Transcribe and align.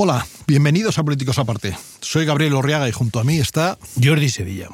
Hola, 0.00 0.24
bienvenidos 0.46 0.96
a 1.00 1.02
Políticos 1.02 1.40
Aparte. 1.40 1.76
Soy 2.00 2.24
Gabriel 2.24 2.54
Orriaga 2.54 2.88
y 2.88 2.92
junto 2.92 3.18
a 3.18 3.24
mí 3.24 3.38
está 3.38 3.76
Jordi 4.00 4.28
Sevilla. 4.28 4.68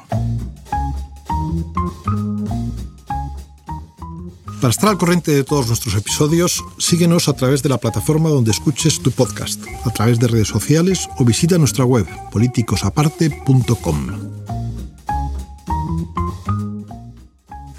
Para 4.61 4.69
estar 4.69 4.89
al 4.89 4.99
corriente 4.99 5.31
de 5.31 5.43
todos 5.43 5.65
nuestros 5.65 5.95
episodios, 5.95 6.63
síguenos 6.77 7.27
a 7.27 7.33
través 7.33 7.63
de 7.63 7.69
la 7.69 7.79
plataforma 7.79 8.29
donde 8.29 8.51
escuches 8.51 9.01
tu 9.01 9.09
podcast, 9.09 9.63
a 9.83 9.89
través 9.89 10.19
de 10.19 10.27
redes 10.27 10.47
sociales 10.47 11.09
o 11.17 11.25
visita 11.25 11.57
nuestra 11.57 11.85
web 11.85 12.05
politicosaparte.com. 12.31 14.09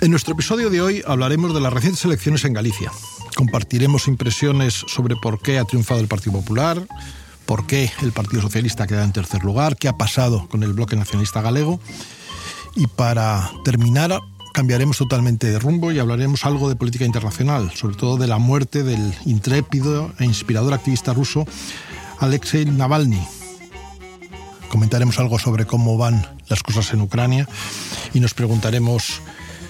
En 0.00 0.10
nuestro 0.10 0.34
episodio 0.34 0.68
de 0.68 0.80
hoy 0.80 1.04
hablaremos 1.06 1.54
de 1.54 1.60
las 1.60 1.72
recientes 1.72 2.04
elecciones 2.04 2.44
en 2.44 2.54
Galicia. 2.54 2.90
Compartiremos 3.36 4.08
impresiones 4.08 4.82
sobre 4.88 5.14
por 5.14 5.40
qué 5.40 5.60
ha 5.60 5.64
triunfado 5.64 6.00
el 6.00 6.08
Partido 6.08 6.40
Popular, 6.40 6.84
por 7.46 7.66
qué 7.66 7.90
el 8.02 8.12
Partido 8.12 8.42
Socialista 8.42 8.84
ha 8.84 8.86
quedado 8.86 9.04
en 9.04 9.12
tercer 9.12 9.44
lugar, 9.44 9.76
qué 9.76 9.88
ha 9.88 9.96
pasado 9.96 10.48
con 10.48 10.62
el 10.62 10.72
bloque 10.72 10.96
nacionalista 10.96 11.40
galego. 11.40 11.80
Y 12.74 12.86
para 12.88 13.50
terminar, 13.64 14.20
cambiaremos 14.52 14.98
totalmente 14.98 15.46
de 15.50 15.58
rumbo 15.58 15.92
y 15.92 15.98
hablaremos 15.98 16.44
algo 16.44 16.68
de 16.68 16.76
política 16.76 17.04
internacional, 17.04 17.70
sobre 17.74 17.96
todo 17.96 18.16
de 18.16 18.26
la 18.26 18.38
muerte 18.38 18.82
del 18.82 19.14
intrépido 19.24 20.12
e 20.18 20.24
inspirador 20.24 20.74
activista 20.74 21.14
ruso 21.14 21.46
Alexei 22.18 22.64
Navalny. 22.64 23.20
Comentaremos 24.68 25.18
algo 25.18 25.38
sobre 25.38 25.66
cómo 25.66 25.96
van 25.96 26.26
las 26.48 26.62
cosas 26.62 26.92
en 26.92 27.00
Ucrania 27.00 27.48
y 28.14 28.20
nos 28.20 28.34
preguntaremos 28.34 29.20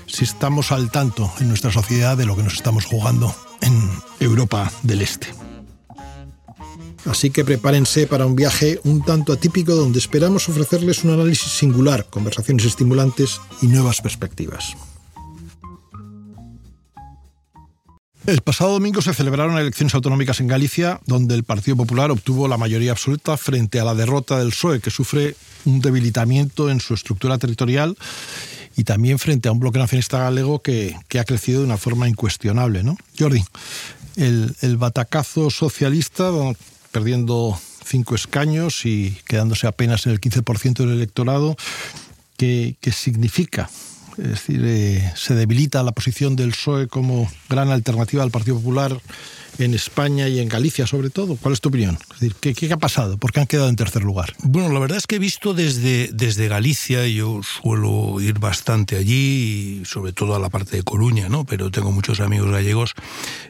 si 0.06 0.24
estamos 0.24 0.72
al 0.72 0.90
tanto 0.90 1.32
en 1.40 1.48
nuestra 1.48 1.70
sociedad 1.70 2.16
de 2.16 2.26
lo 2.26 2.36
que 2.36 2.42
nos 2.42 2.54
estamos 2.54 2.84
jugando 2.84 3.34
en 3.60 3.90
Europa 4.20 4.70
del 4.82 5.02
Este. 5.02 5.45
Así 7.06 7.30
que 7.30 7.44
prepárense 7.44 8.06
para 8.06 8.26
un 8.26 8.34
viaje 8.34 8.80
un 8.84 9.04
tanto 9.04 9.32
atípico 9.32 9.74
donde 9.74 9.98
esperamos 9.98 10.48
ofrecerles 10.48 11.04
un 11.04 11.12
análisis 11.12 11.52
singular, 11.52 12.06
conversaciones 12.10 12.64
estimulantes 12.64 13.40
y 13.62 13.68
nuevas 13.68 14.00
perspectivas. 14.00 14.76
El 18.26 18.40
pasado 18.40 18.72
domingo 18.72 19.00
se 19.02 19.14
celebraron 19.14 19.56
elecciones 19.56 19.94
autonómicas 19.94 20.40
en 20.40 20.48
Galicia, 20.48 21.00
donde 21.06 21.36
el 21.36 21.44
Partido 21.44 21.76
Popular 21.76 22.10
obtuvo 22.10 22.48
la 22.48 22.56
mayoría 22.56 22.90
absoluta 22.90 23.36
frente 23.36 23.78
a 23.78 23.84
la 23.84 23.94
derrota 23.94 24.40
del 24.40 24.48
PSOE, 24.48 24.80
que 24.80 24.90
sufre 24.90 25.36
un 25.64 25.80
debilitamiento 25.80 26.68
en 26.68 26.80
su 26.80 26.94
estructura 26.94 27.38
territorial 27.38 27.96
y 28.76 28.82
también 28.82 29.20
frente 29.20 29.48
a 29.48 29.52
un 29.52 29.60
bloque 29.60 29.78
nacionalista 29.78 30.18
galego 30.18 30.60
que, 30.60 30.96
ha 31.16 31.24
crecido 31.24 31.60
de 31.60 31.66
una 31.66 31.76
forma 31.76 32.08
incuestionable. 32.08 32.82
¿no? 32.82 32.96
Jordi, 33.16 33.44
el, 34.16 34.56
el 34.60 34.76
batacazo 34.76 35.48
socialista 35.48 36.32
perdiendo 36.96 37.60
cinco 37.84 38.14
escaños 38.14 38.86
y 38.86 39.18
quedándose 39.28 39.66
apenas 39.66 40.06
en 40.06 40.12
el 40.12 40.18
15% 40.18 40.76
del 40.76 40.92
electorado, 40.92 41.54
¿qué, 42.38 42.74
significa? 42.90 43.68
Es 44.16 44.28
decir, 44.28 44.62
eh, 44.64 45.12
se 45.14 45.34
debilita 45.34 45.82
la 45.82 45.92
posición 45.92 46.36
del 46.36 46.52
PSOE 46.52 46.88
como 46.88 47.30
gran 47.50 47.68
alternativa 47.68 48.22
al 48.22 48.30
Partido 48.30 48.56
Popular 48.56 48.98
en 49.58 49.74
España 49.74 50.28
y 50.28 50.40
en 50.40 50.48
Galicia 50.48 50.86
sobre 50.86 51.10
todo. 51.10 51.36
¿Cuál 51.36 51.54
es 51.54 51.60
tu 51.60 51.68
opinión? 51.68 51.98
Es 52.14 52.20
decir, 52.20 52.36
¿qué, 52.40 52.54
¿qué, 52.54 52.72
ha 52.72 52.76
pasado? 52.76 53.18
¿Por 53.18 53.32
qué 53.32 53.40
han 53.40 53.46
quedado 53.46 53.68
en 53.68 53.76
tercer 53.76 54.02
lugar? 54.02 54.34
Bueno, 54.42 54.72
la 54.72 54.78
verdad 54.78 54.98
es 54.98 55.06
que 55.06 55.16
he 55.16 55.18
visto 55.18 55.54
desde, 55.54 56.10
desde 56.12 56.48
Galicia, 56.48 57.06
yo 57.06 57.40
suelo 57.42 58.20
ir 58.20 58.38
bastante 58.38 58.96
allí, 58.96 59.82
sobre 59.84 60.12
todo 60.12 60.34
a 60.34 60.38
la 60.38 60.50
parte 60.50 60.76
de 60.76 60.82
Coruña, 60.82 61.28
¿no? 61.28 61.44
pero 61.44 61.70
tengo 61.70 61.92
muchos 61.92 62.20
amigos 62.20 62.50
gallegos, 62.50 62.94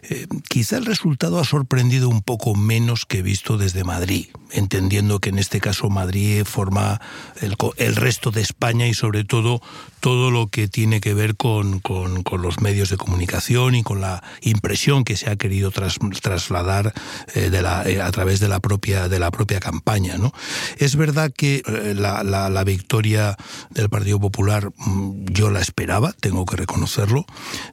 eh, 0.03 0.27
quizá 0.49 0.77
el 0.77 0.87
resultado 0.87 1.39
ha 1.39 1.45
sorprendido 1.45 2.09
un 2.09 2.23
poco 2.23 2.55
menos 2.55 3.07
que 3.07 3.19
he 3.19 3.23
visto 3.23 3.59
desde 3.59 3.85
Madrid, 3.85 4.27
entendiendo 4.53 5.21
que 5.21 5.31
en 5.31 5.39
este 5.39 5.61
caso 5.61 5.91
Madrid 5.91 6.45
forma 6.45 7.01
el, 7.41 7.57
el 7.77 7.97
resto 7.97 8.31
de 8.31 8.41
España 8.41 8.87
y 8.87 8.95
sobre 8.95 9.25
todo 9.25 9.61
todo 10.01 10.31
lo 10.31 10.47
que 10.47 10.69
tiene 10.69 11.01
que 11.01 11.15
ver 11.15 11.37
con, 11.37 11.81
con, 11.81 12.23
con 12.23 12.41
los 12.41 12.61
medios 12.61 12.91
de 12.91 12.97
comunicación 12.97 13.75
y 13.75 13.83
con 13.83 14.01
la 14.01 14.23
impresión 14.41 15.03
que 15.03 15.17
se 15.17 15.29
ha 15.29 15.37
querido 15.37 15.73
tras 15.99 16.21
trasladar 16.21 16.93
eh, 17.35 17.51
de 17.51 17.63
la, 17.63 17.89
eh, 17.89 18.01
a 18.01 18.11
través 18.11 18.41
de 18.41 18.49
la 18.49 18.61
propia, 18.61 19.09
de 19.09 19.19
la 19.19 19.31
propia 19.31 19.61
campaña. 19.61 20.17
¿no? 20.19 20.33
Es 20.79 20.97
verdad 20.97 21.33
que 21.35 21.63
eh, 21.67 21.95
la, 21.97 22.23
la, 22.23 22.65
victoria 22.65 23.37
del 23.71 23.89
Partido 23.89 24.19
Popular 24.19 24.71
mm, 24.77 25.27
yo 25.31 25.51
la 25.51 25.61
esperaba, 25.61 26.13
tengo 26.13 26.45
que 26.45 26.57
reconocerlo. 26.57 27.25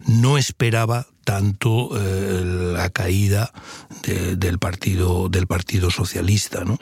No 0.06 0.38
esperaba 0.38 1.08
tanto 1.24 1.92
la 1.94 2.90
caída 2.90 3.54
del 4.06 4.60
partido 4.60 5.30
del 5.30 5.48
partido 5.48 5.90
socialista 5.90 6.66
¿no? 6.66 6.78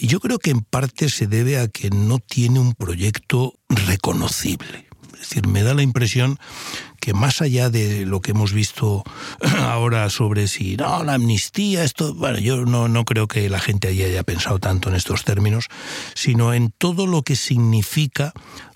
yo 0.00 0.20
creo 0.20 0.38
que 0.38 0.48
en 0.48 0.62
parte 0.62 1.10
se 1.10 1.26
debe 1.26 1.58
a 1.58 1.68
que 1.68 1.90
no 1.90 2.18
tiene 2.18 2.60
un 2.60 2.72
proyecto 2.72 3.52
reconocible 3.68 4.88
es 5.12 5.28
decir 5.28 5.46
me 5.48 5.62
da 5.62 5.74
la 5.74 5.82
impresión 5.82 6.38
que 7.02 7.14
más 7.14 7.42
allá 7.42 7.68
de 7.68 8.06
lo 8.06 8.20
que 8.20 8.30
hemos 8.30 8.52
visto 8.52 9.02
ahora 9.58 10.08
sobre 10.08 10.46
si 10.46 10.76
no, 10.76 11.02
la 11.02 11.14
amnistía, 11.14 11.82
esto, 11.82 12.14
bueno, 12.14 12.38
yo 12.38 12.64
no, 12.64 12.86
no 12.86 13.04
creo 13.04 13.26
que 13.26 13.50
la 13.50 13.58
gente 13.58 13.88
allí 13.88 14.04
haya 14.04 14.22
pensado 14.22 14.60
tanto 14.60 14.88
en 14.88 14.94
estos 14.94 15.24
términos, 15.24 15.66
sino 16.14 16.54
en 16.54 16.70
todo 16.70 17.08
lo 17.08 17.22
que 17.22 17.34
significa 17.34 18.32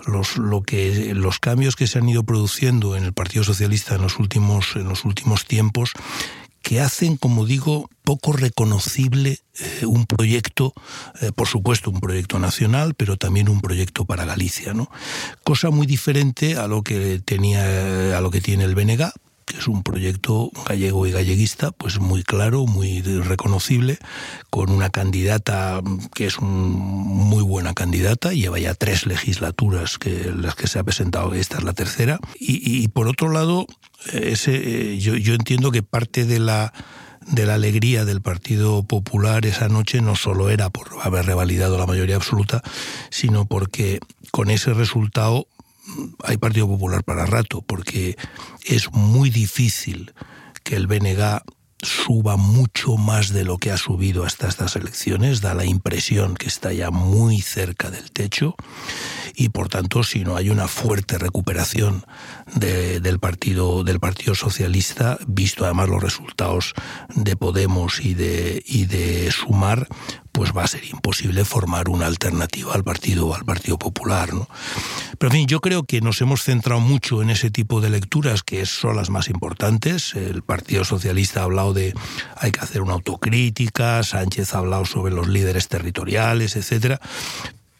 los, 0.09 0.39
lo 0.39 0.63
que, 0.63 1.15
los 1.15 1.39
cambios 1.39 1.77
que 1.77 1.87
se 1.87 1.99
han 1.99 2.09
ido 2.09 2.25
produciendo 2.25 2.97
en 2.97 3.05
el 3.05 3.13
Partido 3.13 3.45
Socialista 3.45 3.95
en 3.95 4.03
los 4.03 4.19
últimos, 4.19 4.75
en 4.75 4.89
los 4.89 5.05
últimos 5.05 5.45
tiempos 5.45 5.93
que 6.67 6.81
hacen, 6.81 7.17
como 7.17 7.47
digo, 7.47 7.89
poco 8.03 8.33
reconocible 8.33 9.39
eh, 9.61 9.87
un 9.87 10.05
proyecto, 10.05 10.75
eh, 11.21 11.31
por 11.31 11.47
supuesto 11.47 11.93
un 11.93 12.01
proyecto 12.01 12.41
nacional, 12.41 12.95
pero 12.95 13.17
también 13.17 13.49
un 13.49 13.61
proyecto 13.61 14.05
para 14.05 14.25
Galicia, 14.25 14.75
¿no? 14.75 14.91
Cosa 15.45 15.71
muy 15.71 15.87
diferente 15.87 16.57
a 16.57 16.67
lo 16.67 16.83
que 16.83 17.21
tenía, 17.25 18.19
a 18.19 18.21
lo 18.21 18.33
que 18.33 18.41
tiene 18.41 18.65
el 18.65 18.75
BNG, 18.75 19.13
que 19.47 19.59
es 19.59 19.69
un 19.69 19.85
proyecto 19.85 20.51
gallego 20.67 21.07
y 21.07 21.13
galleguista, 21.13 21.71
pues 21.71 22.01
muy 22.01 22.25
claro, 22.25 22.67
muy 22.67 23.01
reconocible, 23.01 23.99
con 24.51 24.71
una 24.71 24.91
candidata 24.91 25.81
que 26.15 26.27
es 26.27 26.39
una 26.39 26.51
muy 26.51 27.45
buena 27.45 27.73
candidata, 27.73 28.33
lleva 28.33 28.59
ya 28.59 28.75
tres 28.75 29.07
legislaturas 29.07 29.99
que 29.99 30.33
las 30.37 30.57
que 30.57 30.67
se 30.67 30.81
ha 30.81 30.85
presentado, 30.85 31.33
esta 31.33 31.59
es 31.59 31.65
la 31.65 31.75
tercera, 31.75 32.19
y, 32.41 32.89
por 32.89 33.07
otro 33.07 33.31
lado, 33.31 33.67
ese, 34.13 34.55
eh, 34.55 34.99
yo, 34.99 35.17
yo 35.17 35.35
entiendo 35.35 35.71
que 35.71 35.83
parte 35.83 36.25
de 36.25 36.39
la 36.39 36.73
de 37.27 37.45
la 37.45 37.55
alegría 37.55 38.05
del 38.05 38.23
Partido 38.23 38.85
Popular 38.85 39.47
esa 39.47 39.69
noche 39.69 40.01
no 40.01 40.15
solo 40.15 40.49
era 40.49 40.71
por 40.71 40.91
haber 41.03 41.27
revalidado 41.27 41.77
la 41.77 41.87
mayoría 41.87 42.17
absoluta, 42.17 42.63
sino 43.11 43.47
porque 43.47 43.99
con 44.31 44.51
ese 44.51 44.73
resultado 44.75 45.49
hay 46.23 46.37
Partido 46.37 46.69
Popular 46.69 47.05
para 47.05 47.27
rato, 47.27 47.63
porque 47.63 48.17
es 48.65 48.93
muy 48.93 49.31
difícil 49.31 50.15
que 50.63 50.77
el 50.77 50.87
BNG 50.87 51.43
suba 51.83 52.37
mucho 52.37 52.97
más 52.97 53.31
de 53.31 53.45
lo 53.45 53.59
que 53.59 53.71
ha 53.71 53.77
subido 53.77 54.25
hasta 54.25 54.49
estas 54.49 54.77
elecciones, 54.77 55.41
da 55.41 55.55
la 55.55 55.65
impresión 55.65 56.35
que 56.35 56.47
está 56.47 56.73
ya 56.73 56.91
muy 56.91 57.41
cerca 57.41 57.91
del 57.91 58.11
techo 58.11 58.57
y 59.37 59.51
por 59.51 59.69
tanto 59.69 60.03
si 60.03 60.25
no 60.25 60.37
hay 60.37 60.49
una 60.49 60.67
fuerte 60.67 61.19
recuperación 61.19 62.05
del 62.55 63.19
partido 63.19 63.85
del 63.85 64.01
partido 64.01 64.35
socialista 64.35 65.19
visto 65.27 65.65
además 65.65 65.91
los 65.91 66.03
resultados 66.03 66.73
de 67.15 67.37
Podemos 67.37 68.01
y 68.01 68.15
de 68.15 68.63
y 68.67 68.87
de 68.87 69.31
Sumar 69.31 69.87
pues 70.33 70.53
va 70.57 70.65
a 70.65 70.69
ser 70.69 70.85
imposible 70.87 71.45
formar 71.45 71.89
una 71.89 72.07
alternativa 72.07 72.73
al 72.75 72.83
partido 72.83 73.35
al 73.35 73.45
partido 73.45 73.79
popular 73.79 74.33
¿no? 74.33 74.49
pero 75.19 75.31
en 75.33 75.41
fin 75.41 75.47
yo 75.47 75.61
creo 75.61 75.85
que 75.85 76.01
nos 76.01 76.21
hemos 76.23 76.43
centrado 76.43 76.81
mucho 76.81 77.21
en 77.21 77.29
ese 77.29 77.51
tipo 77.51 77.83
de 77.83 77.91
lecturas 77.91 78.43
que 78.43 78.65
son 78.65 78.97
las 78.97 79.11
más 79.11 79.29
importantes 79.29 80.15
el 80.15 80.43
partido 80.43 80.85
socialista 80.85 81.41
ha 81.41 81.45
hablado 81.45 81.75
de 81.75 81.93
hay 82.37 82.53
que 82.53 82.61
hacer 82.61 82.81
una 82.81 82.95
autocrítica 82.95 84.03
Sánchez 84.03 84.55
ha 84.55 84.59
hablado 84.59 84.87
sobre 84.87 85.13
los 85.13 85.29
líderes 85.29 85.69
territoriales 85.69 86.57
etcétera 86.57 87.01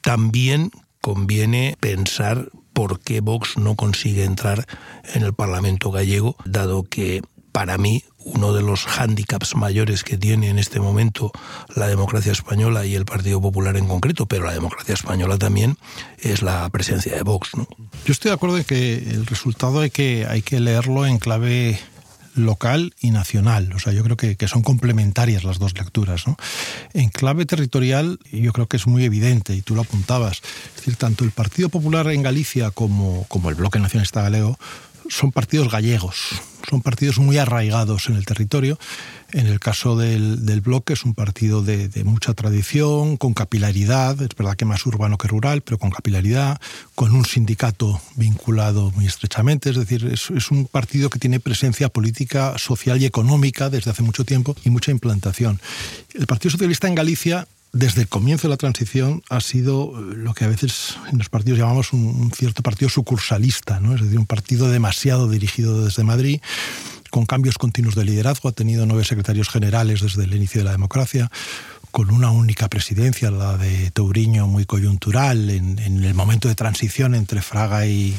también 0.03 0.71
conviene 1.07 1.77
pensar 1.79 2.49
por 2.73 2.99
qué 2.99 3.21
Vox 3.21 3.59
no 3.59 3.77
consigue 3.77 4.25
entrar 4.25 4.67
en 5.15 5.23
el 5.23 5.35
Parlamento 5.35 5.93
gallego, 5.93 6.35
dado 6.45 6.83
que 6.83 7.23
para 7.53 7.79
mí 7.79 8.03
uno 8.19 8.53
de 8.53 8.63
los 8.63 8.87
hándicaps 8.87 9.55
mayores 9.55 10.03
que 10.03 10.19
tiene 10.19 10.49
en 10.49 10.59
este 10.59 10.81
momento 10.81 11.31
la 11.77 11.87
democracia 11.87 12.33
española 12.33 12.87
y 12.87 12.97
el 12.97 13.05
Partido 13.05 13.41
Popular 13.41 13.77
en 13.77 13.87
concreto, 13.87 14.27
pero 14.27 14.47
la 14.47 14.53
democracia 14.53 14.95
española 14.95 15.39
también, 15.39 15.77
es 16.19 16.43
la 16.43 16.69
presencia 16.71 17.15
de 17.15 17.23
Vox. 17.23 17.53
Yo 17.55 18.13
estoy 18.13 18.31
de 18.31 18.35
acuerdo 18.35 18.59
en 18.59 18.65
que 18.65 18.97
el 18.97 19.27
resultado 19.27 19.83
hay 19.83 19.91
que, 19.91 20.27
hay 20.29 20.43
que 20.43 20.59
leerlo 20.59 21.07
en 21.07 21.19
clave 21.19 21.79
local 22.37 22.95
y 23.01 23.11
nacional. 23.11 23.73
O 23.75 23.79
sea, 23.79 23.93
yo 23.93 24.05
creo 24.05 24.17
que, 24.17 24.37
son 24.47 24.63
complementarias 24.63 25.45
las 25.45 25.59
dos 25.59 25.75
lecturas. 25.75 26.25
En 26.93 27.09
clave 27.09 27.47
territorial, 27.47 28.21
yo 28.31 28.53
creo 28.53 28.69
que 28.69 28.77
es 28.77 28.87
muy 28.87 29.05
evidente, 29.05 29.55
y 29.55 29.63
tú 29.63 29.75
lo 29.75 29.83
apuntabas. 29.83 30.43
Es 30.71 30.77
decir, 30.77 30.97
tanto 30.97 31.25
el 31.25 31.33
Partido 31.33 31.69
Popular 31.69 32.09
en 32.09 32.23
Galicia 32.23 32.71
como, 32.71 33.25
como 33.29 33.49
el 33.49 33.57
Bloque 33.57 33.79
Nacionalista 33.79 34.23
Galego 34.23 34.59
son 35.09 35.33
partidos 35.33 35.71
gallegos, 35.71 36.17
son 36.69 36.83
partidos 36.83 37.19
muy 37.19 37.39
arraigados 37.39 38.09
en 38.09 38.17
el 38.17 38.25
territorio. 38.25 38.79
En 39.33 39.47
el 39.47 39.59
caso 39.61 39.97
del, 39.97 40.61
bloque 40.61 40.93
es 40.93 41.05
un 41.05 41.15
partido 41.15 41.63
de, 41.63 41.91
mucha 42.05 42.33
tradición, 42.35 43.17
con 43.17 43.35
capilaridad, 43.35 44.21
es 44.23 44.29
verdad 44.37 44.57
que 44.57 44.65
más 44.65 44.87
urbano 44.87 45.19
que 45.19 45.29
rural, 45.29 45.63
pero 45.63 45.79
con 45.79 45.91
capilaridad, 45.91 46.61
con 46.95 47.13
un 47.13 47.25
sindicato 47.25 48.01
vinculado 48.15 48.93
muy 48.93 49.07
estrechamente, 49.07 49.71
es 49.71 49.77
decir, 49.77 50.07
es, 50.07 50.31
es 50.31 50.51
un 50.51 50.67
partido 50.67 51.11
que 51.11 51.19
tiene 51.19 51.41
presencia 51.41 51.89
política, 51.89 52.57
social 52.59 53.03
y 53.03 53.07
económica 53.07 53.69
desde 53.69 53.91
hace 53.91 54.03
mucho 54.03 54.25
tiempo 54.25 54.57
y 54.65 54.71
mucha 54.71 54.91
implantación. 54.91 55.61
El 56.15 56.27
Partido 56.27 56.53
Socialista 56.53 56.89
en 56.89 56.95
Galicia 56.95 57.47
desde 57.77 58.03
el 58.03 58.09
comienzo 58.09 58.49
de 58.49 58.53
la 58.53 58.57
transición 58.57 59.23
ha 59.29 59.41
sido 59.41 59.93
eh, 59.95 60.15
lo 60.17 60.33
que 60.33 60.45
a 60.45 60.49
veces 60.49 60.97
en 61.13 61.19
los 61.19 61.29
partidos 61.29 61.59
llamamos 61.59 61.93
un, 61.93 62.31
cierto 62.35 62.63
partido 62.63 62.89
sucursalista, 62.89 63.81
es 63.95 64.01
decir, 64.01 64.19
un 64.19 64.27
partido 64.27 64.69
demasiado 64.69 65.29
dirigido 65.29 65.85
desde 65.85 66.03
Madrid, 66.03 66.41
con 67.11 67.27
cambios 67.27 67.59
continuos 67.59 67.95
de 67.95 68.05
liderazgo, 68.05 68.49
ha 68.49 68.53
tenido 68.53 68.87
nueve 68.87 69.05
secretarios 69.05 69.49
generales 69.49 70.01
desde 70.01 70.25
el 70.25 70.35
inicio 70.35 70.61
de 70.61 70.65
la 70.65 70.73
democracia, 70.73 71.31
con 71.91 72.11
una 72.11 72.31
única 72.31 72.69
presidencia, 72.69 73.31
la 73.31 73.57
de 73.57 73.91
Touriño, 73.91 74.47
muy 74.47 74.65
coyuntural, 74.67 75.49
en 75.49 75.79
el 75.79 76.15
momento 76.15 76.49
de 76.49 76.55
transición 76.55 77.15
entre 77.15 77.41
Fraga 77.41 77.87
y, 77.87 78.15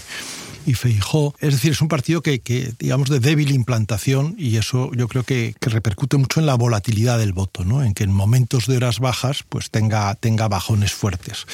y 0.68 0.74
Feijó. 0.74 1.34
Es 1.40 1.54
decir, 1.54 1.72
es 1.72 1.81
un 1.81 1.88
partido 1.88 2.22
que, 2.22 2.42
digamos, 2.78 3.10
de 3.10 3.19
débil 3.19 3.52
implantación 3.52 4.36
y 4.38 4.58
eso 4.58 4.92
yo 4.94 5.08
creo 5.08 5.24
que, 5.24 5.56
repercute 5.62 6.18
mucho 6.18 6.40
en 6.40 6.46
la 6.46 6.56
volatilidad 6.56 7.18
del 7.18 7.34
voto, 7.34 7.64
¿no? 7.64 7.84
En 7.84 7.94
que 7.94 8.04
en 8.04 8.12
momentos 8.12 8.68
de 8.68 8.78
horas 8.78 9.00
bajas 9.00 9.44
pues 9.48 9.69
tenga, 9.69 10.14
tenga 10.16 10.48
bajones 10.48 10.94
fuertes, 10.94 11.46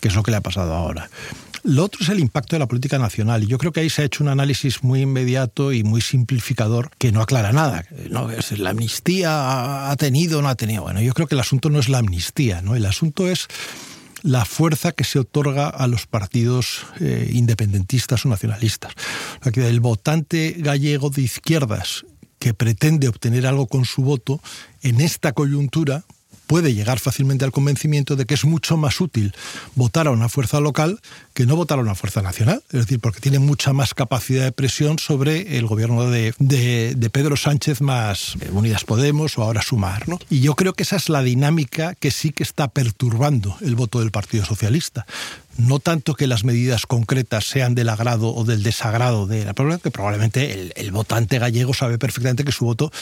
que 0.00 0.08
es 0.08 0.14
lo 0.14 0.22
que 0.22 0.30
le 0.30 0.38
ha 0.38 0.40
pasado 0.40 0.74
ahora. 0.74 1.10
Lo 1.64 1.84
otro 1.84 2.02
es 2.02 2.08
el 2.08 2.20
impacto 2.20 2.54
de 2.54 2.60
la 2.60 2.68
política 2.68 2.98
nacional. 2.98 3.42
Y 3.42 3.48
yo 3.48 3.58
creo 3.58 3.72
que 3.72 3.80
ahí 3.80 3.90
se 3.90 4.02
ha 4.02 4.04
hecho 4.04 4.22
un 4.22 4.30
análisis 4.30 4.84
muy 4.84 5.02
inmediato 5.02 5.72
y 5.72 5.82
muy 5.82 6.00
simplificador 6.00 6.90
que 6.96 7.12
no 7.12 7.20
aclara 7.20 7.52
nada. 7.52 7.84
No, 8.08 8.30
la 8.56 8.70
amnistía 8.70 9.90
ha 9.90 9.96
tenido 9.96 10.38
o 10.38 10.42
no 10.42 10.48
ha 10.48 10.54
tenido. 10.54 10.82
Bueno, 10.82 11.00
yo 11.02 11.12
creo 11.12 11.26
que 11.26 11.34
el 11.34 11.40
asunto 11.40 11.68
no 11.68 11.80
es 11.80 11.88
la 11.88 11.98
amnistía, 11.98 12.62
¿no? 12.62 12.76
El 12.76 12.86
asunto 12.86 13.28
es 13.28 13.48
la 14.26 14.44
fuerza 14.44 14.90
que 14.90 15.04
se 15.04 15.20
otorga 15.20 15.68
a 15.68 15.86
los 15.86 16.06
partidos 16.06 16.84
eh, 17.00 17.30
independentistas 17.32 18.26
o 18.26 18.28
nacionalistas. 18.28 18.92
El 19.54 19.78
votante 19.78 20.56
gallego 20.58 21.10
de 21.10 21.22
izquierdas 21.22 22.04
que 22.40 22.52
pretende 22.52 23.08
obtener 23.08 23.46
algo 23.46 23.68
con 23.68 23.84
su 23.84 24.02
voto, 24.02 24.40
en 24.82 25.00
esta 25.00 25.32
coyuntura 25.32 26.04
puede 26.46 26.74
llegar 26.74 26.98
fácilmente 26.98 27.44
al 27.44 27.52
convencimiento 27.52 28.16
de 28.16 28.26
que 28.26 28.34
es 28.34 28.44
mucho 28.44 28.76
más 28.76 29.00
útil 29.00 29.34
votar 29.74 30.06
a 30.06 30.10
una 30.10 30.28
fuerza 30.28 30.60
local 30.60 31.00
que 31.34 31.46
no 31.46 31.56
votar 31.56 31.78
a 31.78 31.82
una 31.82 31.94
fuerza 31.94 32.22
nacional. 32.22 32.62
Es 32.72 32.80
decir, 32.80 33.00
porque 33.00 33.20
tiene 33.20 33.38
mucha 33.38 33.72
más 33.72 33.94
capacidad 33.94 34.44
de 34.44 34.52
presión 34.52 34.98
sobre 34.98 35.58
el 35.58 35.66
gobierno 35.66 36.10
de, 36.10 36.34
Pedro 37.12 37.36
Sánchez 37.36 37.80
más 37.80 38.36
eh, 38.40 38.50
Unidas 38.52 38.84
Podemos 38.84 39.38
o 39.38 39.42
ahora 39.42 39.62
Sumar. 39.62 40.08
¿no? 40.08 40.18
Y 40.28 40.40
yo 40.40 40.54
creo 40.54 40.74
que 40.74 40.82
esa 40.82 40.96
es 40.96 41.08
la 41.08 41.22
dinámica 41.22 41.94
que 41.94 42.10
sí 42.10 42.30
que 42.30 42.42
está 42.42 42.68
perturbando 42.68 43.56
el 43.62 43.74
voto 43.74 44.00
del 44.00 44.10
Partido 44.10 44.44
Socialista 44.44 45.06
no 45.58 45.78
tanto 45.78 46.14
que 46.14 46.26
las 46.26 46.44
medidas 46.44 46.86
concretas 46.86 47.44
sean 47.44 47.74
del 47.74 47.88
agrado 47.88 48.34
o 48.34 48.44
del 48.44 48.62
desagrado 48.62 49.26
de 49.26 49.44
la 49.44 49.54
problema, 49.54 49.80
que 49.80 49.90
probablemente 49.90 50.72
el, 50.76 50.90
votante 50.90 51.38
gallego 51.38 51.74
sabe 51.74 51.98
perfectamente 51.98 52.44
que 52.44 52.52
su 52.52 52.64
voto 52.64 52.92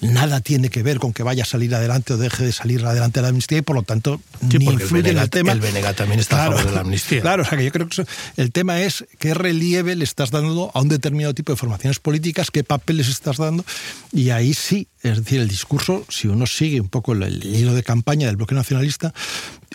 nada 0.00 0.40
tiene 0.40 0.70
que 0.70 0.82
ver 0.82 0.98
con 0.98 1.12
que 1.12 1.22
vaya 1.22 1.42
a 1.42 1.46
salir 1.46 1.74
adelante 1.74 2.14
o 2.14 2.16
deje 2.16 2.44
de 2.44 2.52
salir 2.52 2.84
adelante 2.84 3.22
la 3.22 3.28
amnistía 3.28 3.58
y 3.58 3.62
por 3.62 3.76
lo 3.76 3.82
tanto 3.82 4.20
ni 4.40 4.64
influye 4.64 5.10
en 5.10 5.18
el 5.18 5.30
tema. 5.30 5.52
El 5.52 5.60
Benega 5.60 5.94
también 5.94 6.20
está 6.20 6.46
a 6.46 6.50
favor 6.50 6.66
de 6.66 6.72
la 6.72 6.80
amnistía. 6.80 7.20
Claro, 7.20 7.42
o 7.42 7.46
sea 7.46 7.58
que 7.58 7.64
yo 7.64 7.72
creo 7.72 7.88
que 7.88 8.04
el 8.36 8.52
tema 8.52 8.80
es 8.80 9.04
qué 9.18 9.34
relieve 9.34 9.96
le 9.96 10.04
estás 10.04 10.30
dando 10.30 10.70
a 10.74 10.80
un 10.80 10.88
determinado 10.88 11.34
tipo 11.34 11.52
de 11.52 11.56
formaciones 11.56 11.98
políticas, 11.98 12.50
qué 12.50 12.64
papeles 12.64 13.08
estás 13.08 13.36
dando 13.36 13.64
y 14.12 14.30
ahí 14.30 14.54
sí, 14.54 14.88
es 15.02 15.16
decir, 15.18 15.40
el 15.40 15.48
discurso, 15.48 16.04
si 16.08 16.28
uno 16.28 16.46
sigue 16.46 16.80
un 16.80 16.88
poco 16.88 17.12
el 17.12 17.44
hilo 17.44 17.74
de 17.74 17.82
campaña 17.82 18.26
del 18.26 18.36
bloque 18.36 18.54
nacionalista, 18.54 19.12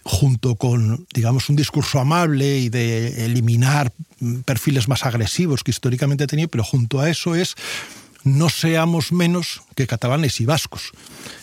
junto 0.03 0.55
con, 0.55 1.05
digamos, 1.13 1.49
un 1.49 1.55
discurso 1.55 1.99
amable 1.99 2.59
y 2.59 2.69
de 2.69 3.25
eliminar 3.25 3.91
perfiles 4.45 4.87
más 4.87 5.05
agresivos 5.05 5.63
que 5.63 5.71
históricamente 5.71 6.25
ha 6.25 6.27
tenido, 6.27 6.49
pero 6.49 6.63
junto 6.63 6.99
a 6.99 7.09
eso 7.09 7.35
es 7.35 7.55
no 8.23 8.49
seamos 8.49 9.11
menos 9.11 9.61
que 9.75 9.87
catalanes 9.87 10.39
y 10.41 10.45
vascos. 10.45 10.91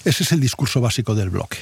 Ese 0.04 0.22
es 0.22 0.32
el 0.32 0.40
discurso 0.40 0.80
básico 0.80 1.14
del 1.14 1.30
bloque. 1.30 1.58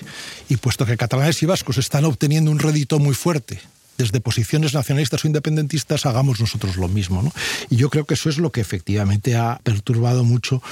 Y 0.49 0.57
puesto 0.57 0.87
que 0.87 0.97
catalanes 0.97 1.43
y 1.43 1.47
vascos 1.47 1.79
están 1.79 2.05
obteniendo 2.05 2.51
un 2.51 2.59
rédito 2.59 2.99
muy 2.99 3.15
fuerte 3.15 3.61
desde 3.99 4.21
posiciones 4.21 4.75
nacionalistas 4.75 5.25
o 5.25 5.27
independentistas, 5.27 6.07
hagamos 6.07 6.41
nosotros 6.41 6.77
lo 6.77 6.87
mismo. 6.87 7.33
Y 7.69 7.77
yo 7.77 7.91
creo 7.91 8.07
que 8.07 8.15
eso 8.15 8.31
es 8.31 8.39
lo 8.39 8.53
que 8.53 8.61
efectivamente 8.61 9.37
ha 9.37 9.61
perturbado 9.65 10.23
mucho 10.25 10.63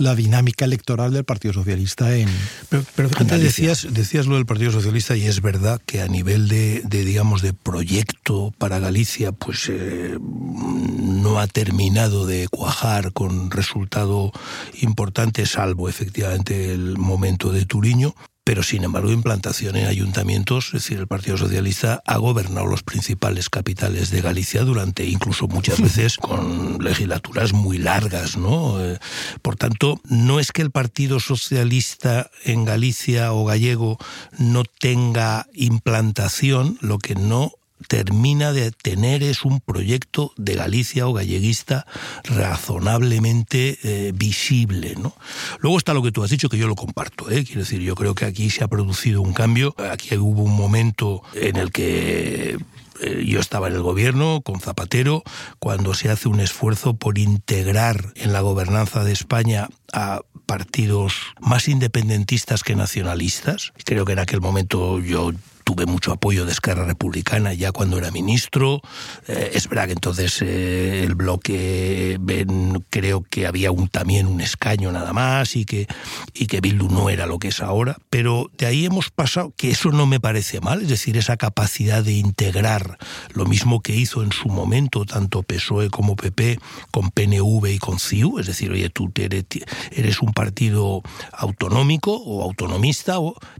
la 0.00 0.14
dinámica 0.14 0.64
electoral 0.64 1.12
del 1.12 1.24
Partido 1.24 1.52
Socialista 1.52 2.16
en. 2.16 2.28
Pero, 2.70 2.84
pero 2.96 3.08
decías, 3.38 3.86
decías 3.90 4.26
lo 4.26 4.36
del 4.36 4.46
Partido 4.46 4.72
Socialista 4.72 5.16
y 5.16 5.26
es 5.26 5.42
verdad 5.42 5.80
que 5.84 6.00
a 6.00 6.08
nivel 6.08 6.48
de, 6.48 6.82
digamos, 6.88 7.42
de 7.42 7.52
proyecto 7.52 8.52
para 8.56 8.78
Galicia, 8.78 9.32
pues 9.32 9.68
eh, 9.68 10.18
no 10.20 11.38
ha 11.38 11.46
terminado 11.46 12.26
de 12.26 12.48
cuajar 12.48 13.12
con 13.12 13.50
resultado 13.50 14.32
importante, 14.80 15.44
salvo 15.44 15.88
efectivamente 15.88 16.72
el 16.72 16.96
momento 16.96 17.52
de 17.52 17.66
Turiño 17.66 18.14
pero 18.44 18.62
sin 18.62 18.84
embargo 18.84 19.12
implantación 19.12 19.76
en 19.76 19.86
ayuntamientos, 19.86 20.66
es 20.68 20.82
decir, 20.82 20.98
el 20.98 21.06
Partido 21.06 21.36
Socialista 21.36 22.02
ha 22.06 22.16
gobernado 22.16 22.66
los 22.66 22.82
principales 22.82 23.50
capitales 23.50 24.10
de 24.10 24.22
Galicia 24.22 24.62
durante 24.62 25.04
incluso 25.04 25.46
muchas 25.46 25.80
veces 25.82 26.16
con 26.16 26.78
legislaturas 26.82 27.52
muy 27.52 27.78
largas, 27.78 28.36
¿no? 28.36 28.82
Eh, 28.82 28.98
por 29.42 29.56
tanto, 29.56 30.00
no 30.04 30.40
es 30.40 30.52
que 30.52 30.62
el 30.62 30.70
Partido 30.70 31.20
Socialista 31.20 32.30
en 32.44 32.64
Galicia 32.64 33.32
o 33.32 33.44
gallego 33.44 33.98
no 34.38 34.64
tenga 34.64 35.46
implantación, 35.52 36.78
lo 36.80 36.98
que 36.98 37.14
no 37.14 37.52
termina 37.88 38.52
de 38.52 38.70
tener 38.70 39.22
es 39.22 39.44
un 39.44 39.60
proyecto 39.60 40.32
de 40.36 40.54
Galicia 40.54 41.06
o 41.06 41.12
galleguista 41.12 41.86
razonablemente 42.24 43.78
eh, 43.82 44.12
visible. 44.14 44.94
¿no? 44.96 45.14
Luego 45.60 45.78
está 45.78 45.94
lo 45.94 46.02
que 46.02 46.12
tú 46.12 46.22
has 46.22 46.30
dicho, 46.30 46.48
que 46.48 46.58
yo 46.58 46.68
lo 46.68 46.76
comparto. 46.76 47.30
¿eh? 47.30 47.44
Quiero 47.44 47.60
decir, 47.60 47.80
yo 47.80 47.94
creo 47.94 48.14
que 48.14 48.24
aquí 48.24 48.50
se 48.50 48.64
ha 48.64 48.68
producido 48.68 49.22
un 49.22 49.32
cambio. 49.32 49.74
Aquí 49.90 50.16
hubo 50.16 50.42
un 50.42 50.56
momento 50.56 51.22
en 51.34 51.56
el 51.56 51.70
que 51.72 52.58
eh, 53.00 53.24
yo 53.26 53.40
estaba 53.40 53.68
en 53.68 53.74
el 53.74 53.82
gobierno 53.82 54.42
con 54.42 54.60
Zapatero 54.60 55.22
cuando 55.58 55.94
se 55.94 56.10
hace 56.10 56.28
un 56.28 56.40
esfuerzo 56.40 56.94
por 56.94 57.18
integrar 57.18 58.12
en 58.16 58.32
la 58.32 58.40
gobernanza 58.40 59.04
de 59.04 59.12
España 59.12 59.68
a 59.92 60.20
partidos 60.46 61.14
más 61.40 61.68
independentistas 61.68 62.62
que 62.62 62.74
nacionalistas. 62.74 63.72
Creo 63.84 64.04
que 64.04 64.12
en 64.12 64.18
aquel 64.18 64.40
momento 64.40 64.98
yo 64.98 65.32
tuve 65.64 65.86
mucho 65.86 66.12
apoyo 66.12 66.44
de 66.44 66.52
Esquerra 66.52 66.84
Republicana 66.84 67.54
ya 67.54 67.72
cuando 67.72 67.98
era 67.98 68.10
ministro. 68.10 68.80
Eh, 69.28 69.52
es 69.54 69.68
verdad 69.68 69.86
que 69.86 69.92
entonces 69.92 70.40
eh, 70.42 71.04
el 71.04 71.14
bloque 71.14 72.16
ven, 72.20 72.84
creo 72.90 73.22
que 73.22 73.46
había 73.46 73.70
un, 73.70 73.88
también 73.88 74.26
un 74.26 74.40
escaño 74.40 74.92
nada 74.92 75.12
más 75.12 75.56
y 75.56 75.64
que, 75.64 75.86
y 76.34 76.46
que 76.46 76.60
Bildu 76.60 76.88
no 76.88 77.10
era 77.10 77.26
lo 77.26 77.38
que 77.38 77.48
es 77.48 77.60
ahora, 77.60 77.96
pero 78.10 78.50
de 78.58 78.66
ahí 78.66 78.86
hemos 78.86 79.10
pasado, 79.10 79.52
que 79.56 79.70
eso 79.70 79.90
no 79.90 80.06
me 80.06 80.20
parece 80.20 80.60
mal, 80.60 80.82
es 80.82 80.88
decir, 80.88 81.16
esa 81.16 81.36
capacidad 81.36 82.02
de 82.02 82.12
integrar 82.12 82.98
lo 83.34 83.46
mismo 83.46 83.80
que 83.80 83.94
hizo 83.94 84.22
en 84.22 84.32
su 84.32 84.48
momento 84.48 85.04
tanto 85.04 85.42
PSOE 85.42 85.90
como 85.90 86.16
PP 86.16 86.58
con 86.90 87.10
PNV 87.10 87.66
y 87.68 87.78
con 87.78 87.98
CIU, 87.98 88.38
es 88.38 88.46
decir, 88.46 88.70
oye, 88.70 88.90
tú 88.90 89.10
eres, 89.16 89.44
eres 89.92 90.20
un 90.20 90.32
partido 90.32 91.02
autonómico 91.32 92.12
o 92.12 92.42
autonomista, 92.42 93.16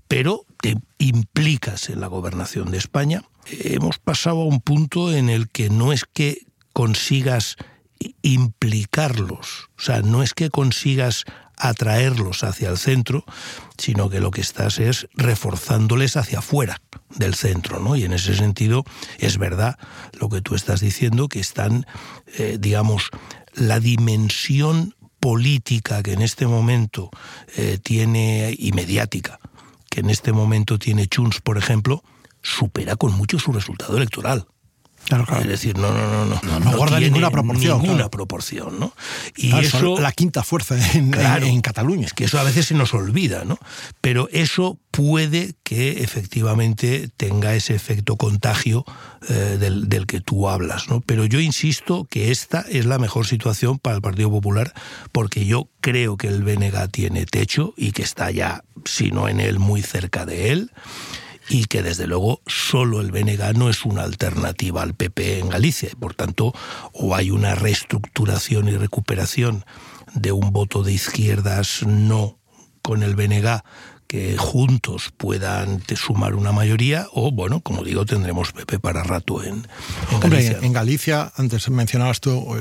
pero 0.08 0.44
te 0.60 0.76
implicas 0.98 1.88
en 1.88 2.00
la 2.00 2.06
gobernación 2.06 2.70
de 2.70 2.78
España, 2.78 3.22
hemos 3.46 3.98
pasado 3.98 4.42
a 4.42 4.46
un 4.46 4.60
punto 4.60 5.12
en 5.12 5.30
el 5.30 5.48
que 5.48 5.70
no 5.70 5.92
es 5.92 6.04
que 6.04 6.46
consigas 6.72 7.56
implicarlos, 8.22 9.68
o 9.78 9.82
sea, 9.82 10.02
no 10.02 10.22
es 10.22 10.34
que 10.34 10.50
consigas 10.50 11.24
atraerlos 11.56 12.42
hacia 12.42 12.70
el 12.70 12.78
centro, 12.78 13.24
sino 13.76 14.08
que 14.08 14.20
lo 14.20 14.30
que 14.30 14.40
estás 14.40 14.78
es 14.78 15.08
reforzándoles 15.14 16.16
hacia 16.16 16.38
afuera 16.38 16.80
del 17.10 17.34
centro, 17.34 17.80
¿no? 17.80 17.96
Y 17.96 18.04
en 18.04 18.14
ese 18.14 18.34
sentido 18.34 18.84
es 19.18 19.36
verdad 19.36 19.78
lo 20.18 20.30
que 20.30 20.40
tú 20.40 20.54
estás 20.54 20.80
diciendo, 20.80 21.28
que 21.28 21.40
están, 21.40 21.86
eh, 22.38 22.56
digamos, 22.58 23.10
la 23.54 23.78
dimensión 23.78 24.94
política 25.18 26.02
que 26.02 26.14
en 26.14 26.22
este 26.22 26.46
momento 26.46 27.10
eh, 27.56 27.78
tiene 27.82 28.54
y 28.58 28.72
mediática 28.72 29.38
que 29.90 30.00
en 30.00 30.08
este 30.08 30.32
momento 30.32 30.78
tiene 30.78 31.06
Chunts, 31.06 31.40
por 31.40 31.58
ejemplo, 31.58 32.02
supera 32.42 32.96
con 32.96 33.12
mucho 33.12 33.38
su 33.38 33.52
resultado 33.52 33.96
electoral. 33.96 34.46
Es 35.40 35.46
decir, 35.46 35.76
no, 35.76 35.90
no, 35.90 36.08
no, 36.08 36.24
no. 36.24 36.40
No, 36.42 36.60
no, 36.60 36.76
guarda 36.76 37.00
ninguna 37.00 37.30
proporción. 37.30 37.82
Ninguna 37.82 38.08
proporción, 38.10 38.78
¿no? 38.78 38.92
Y 39.36 39.56
eso. 39.56 39.98
La 39.98 40.12
quinta 40.12 40.42
fuerza 40.42 40.76
en, 40.94 41.12
en, 41.14 41.60
Cataluña. 41.60 42.06
Es 42.06 42.12
que 42.12 42.24
eso 42.24 42.38
a 42.38 42.44
veces 42.44 42.66
se 42.66 42.74
nos 42.74 42.94
olvida, 42.94 43.44
¿no? 43.44 43.58
Pero 44.00 44.28
eso 44.30 44.78
puede 44.90 45.54
que 45.64 46.02
efectivamente 46.02 47.10
tenga 47.16 47.54
ese 47.54 47.74
efecto 47.74 48.16
contagio 48.16 48.84
eh, 49.28 49.56
del, 49.58 49.88
del, 49.88 50.06
que 50.06 50.20
tú 50.20 50.48
hablas, 50.48 50.88
¿no? 50.88 51.00
Pero 51.00 51.24
yo 51.24 51.40
insisto 51.40 52.06
que 52.08 52.30
esta 52.30 52.64
es 52.68 52.86
la 52.86 52.98
mejor 52.98 53.26
situación 53.26 53.78
para 53.78 53.96
el 53.96 54.02
Partido 54.02 54.30
Popular 54.30 54.72
porque 55.12 55.44
yo 55.46 55.68
creo 55.80 56.16
que 56.16 56.28
el 56.28 56.42
BNG 56.42 56.88
tiene 56.90 57.26
techo 57.26 57.74
y 57.76 57.92
que 57.92 58.02
está 58.02 58.30
ya, 58.30 58.62
si 58.84 59.10
no 59.10 59.28
en 59.28 59.40
él, 59.40 59.58
muy 59.58 59.82
cerca 59.82 60.24
de 60.24 60.52
él 60.52 60.70
y 61.50 61.64
que 61.64 61.82
desde 61.82 62.06
luego 62.06 62.40
solo 62.46 63.00
el 63.00 63.10
BNG 63.10 63.58
no 63.58 63.68
es 63.68 63.84
una 63.84 64.04
alternativa 64.04 64.82
al 64.82 64.94
PP 64.94 65.40
en 65.40 65.48
Galicia. 65.48 65.90
Por 65.98 66.14
tanto, 66.14 66.54
o 66.92 67.16
hay 67.16 67.32
una 67.32 67.56
reestructuración 67.56 68.68
y 68.68 68.76
recuperación 68.76 69.64
de 70.14 70.30
un 70.30 70.52
voto 70.52 70.84
de 70.84 70.92
izquierdas 70.92 71.82
no 71.84 72.38
con 72.82 73.02
el 73.02 73.16
BNG 73.16 73.62
que 74.10 74.36
juntos 74.36 75.12
puedan 75.16 75.84
sumar 75.94 76.34
una 76.34 76.50
mayoría 76.50 77.06
o, 77.12 77.30
bueno, 77.30 77.60
como 77.60 77.84
digo, 77.84 78.04
tendremos 78.04 78.50
PP 78.50 78.80
para 78.80 79.04
rato 79.04 79.44
en, 79.44 79.64
Galicia. 80.20 80.58
en 80.62 80.72
Galicia, 80.72 81.32
antes 81.36 81.70
mencionabas 81.70 82.18
tú 82.18 82.56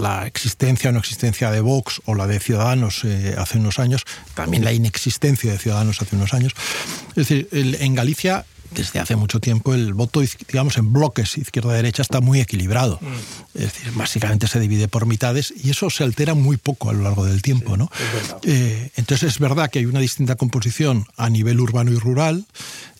la 0.00 0.26
existencia 0.26 0.88
o 0.88 0.94
no 0.94 0.98
existencia 1.00 1.50
de 1.50 1.60
Vox 1.60 2.00
o 2.06 2.14
la 2.14 2.26
de 2.26 2.40
Ciudadanos 2.40 3.04
eh, 3.04 3.34
hace 3.36 3.58
unos 3.58 3.78
años, 3.78 4.04
también 4.32 4.64
la 4.64 4.72
inexistencia 4.72 5.52
de 5.52 5.58
Ciudadanos 5.58 6.00
hace 6.00 6.16
unos 6.16 6.32
años. 6.32 6.54
Es 7.10 7.28
decir, 7.28 7.50
en 7.52 7.94
Galicia 7.94 8.46
desde 8.72 9.00
hace 9.00 9.16
mucho 9.16 9.40
tiempo 9.40 9.74
el 9.74 9.94
voto, 9.94 10.20
digamos, 10.20 10.76
en 10.78 10.92
bloques 10.92 11.38
izquierda-derecha 11.38 12.02
está 12.02 12.20
muy 12.20 12.40
equilibrado. 12.40 12.98
Mm. 13.00 13.58
Es 13.58 13.72
decir, 13.72 13.92
básicamente 13.94 14.48
se 14.48 14.60
divide 14.60 14.88
por 14.88 15.06
mitades 15.06 15.52
y 15.62 15.70
eso 15.70 15.90
se 15.90 16.04
altera 16.04 16.34
muy 16.34 16.56
poco 16.56 16.90
a 16.90 16.92
lo 16.92 17.02
largo 17.02 17.24
del 17.24 17.42
tiempo, 17.42 17.76
¿no? 17.76 17.90
Eh, 18.42 18.90
entonces 18.96 19.34
es 19.34 19.38
verdad 19.38 19.70
que 19.70 19.78
hay 19.78 19.86
una 19.86 20.00
distinta 20.00 20.36
composición 20.36 21.06
a 21.16 21.30
nivel 21.30 21.60
urbano 21.60 21.92
y 21.92 21.98
rural. 21.98 22.46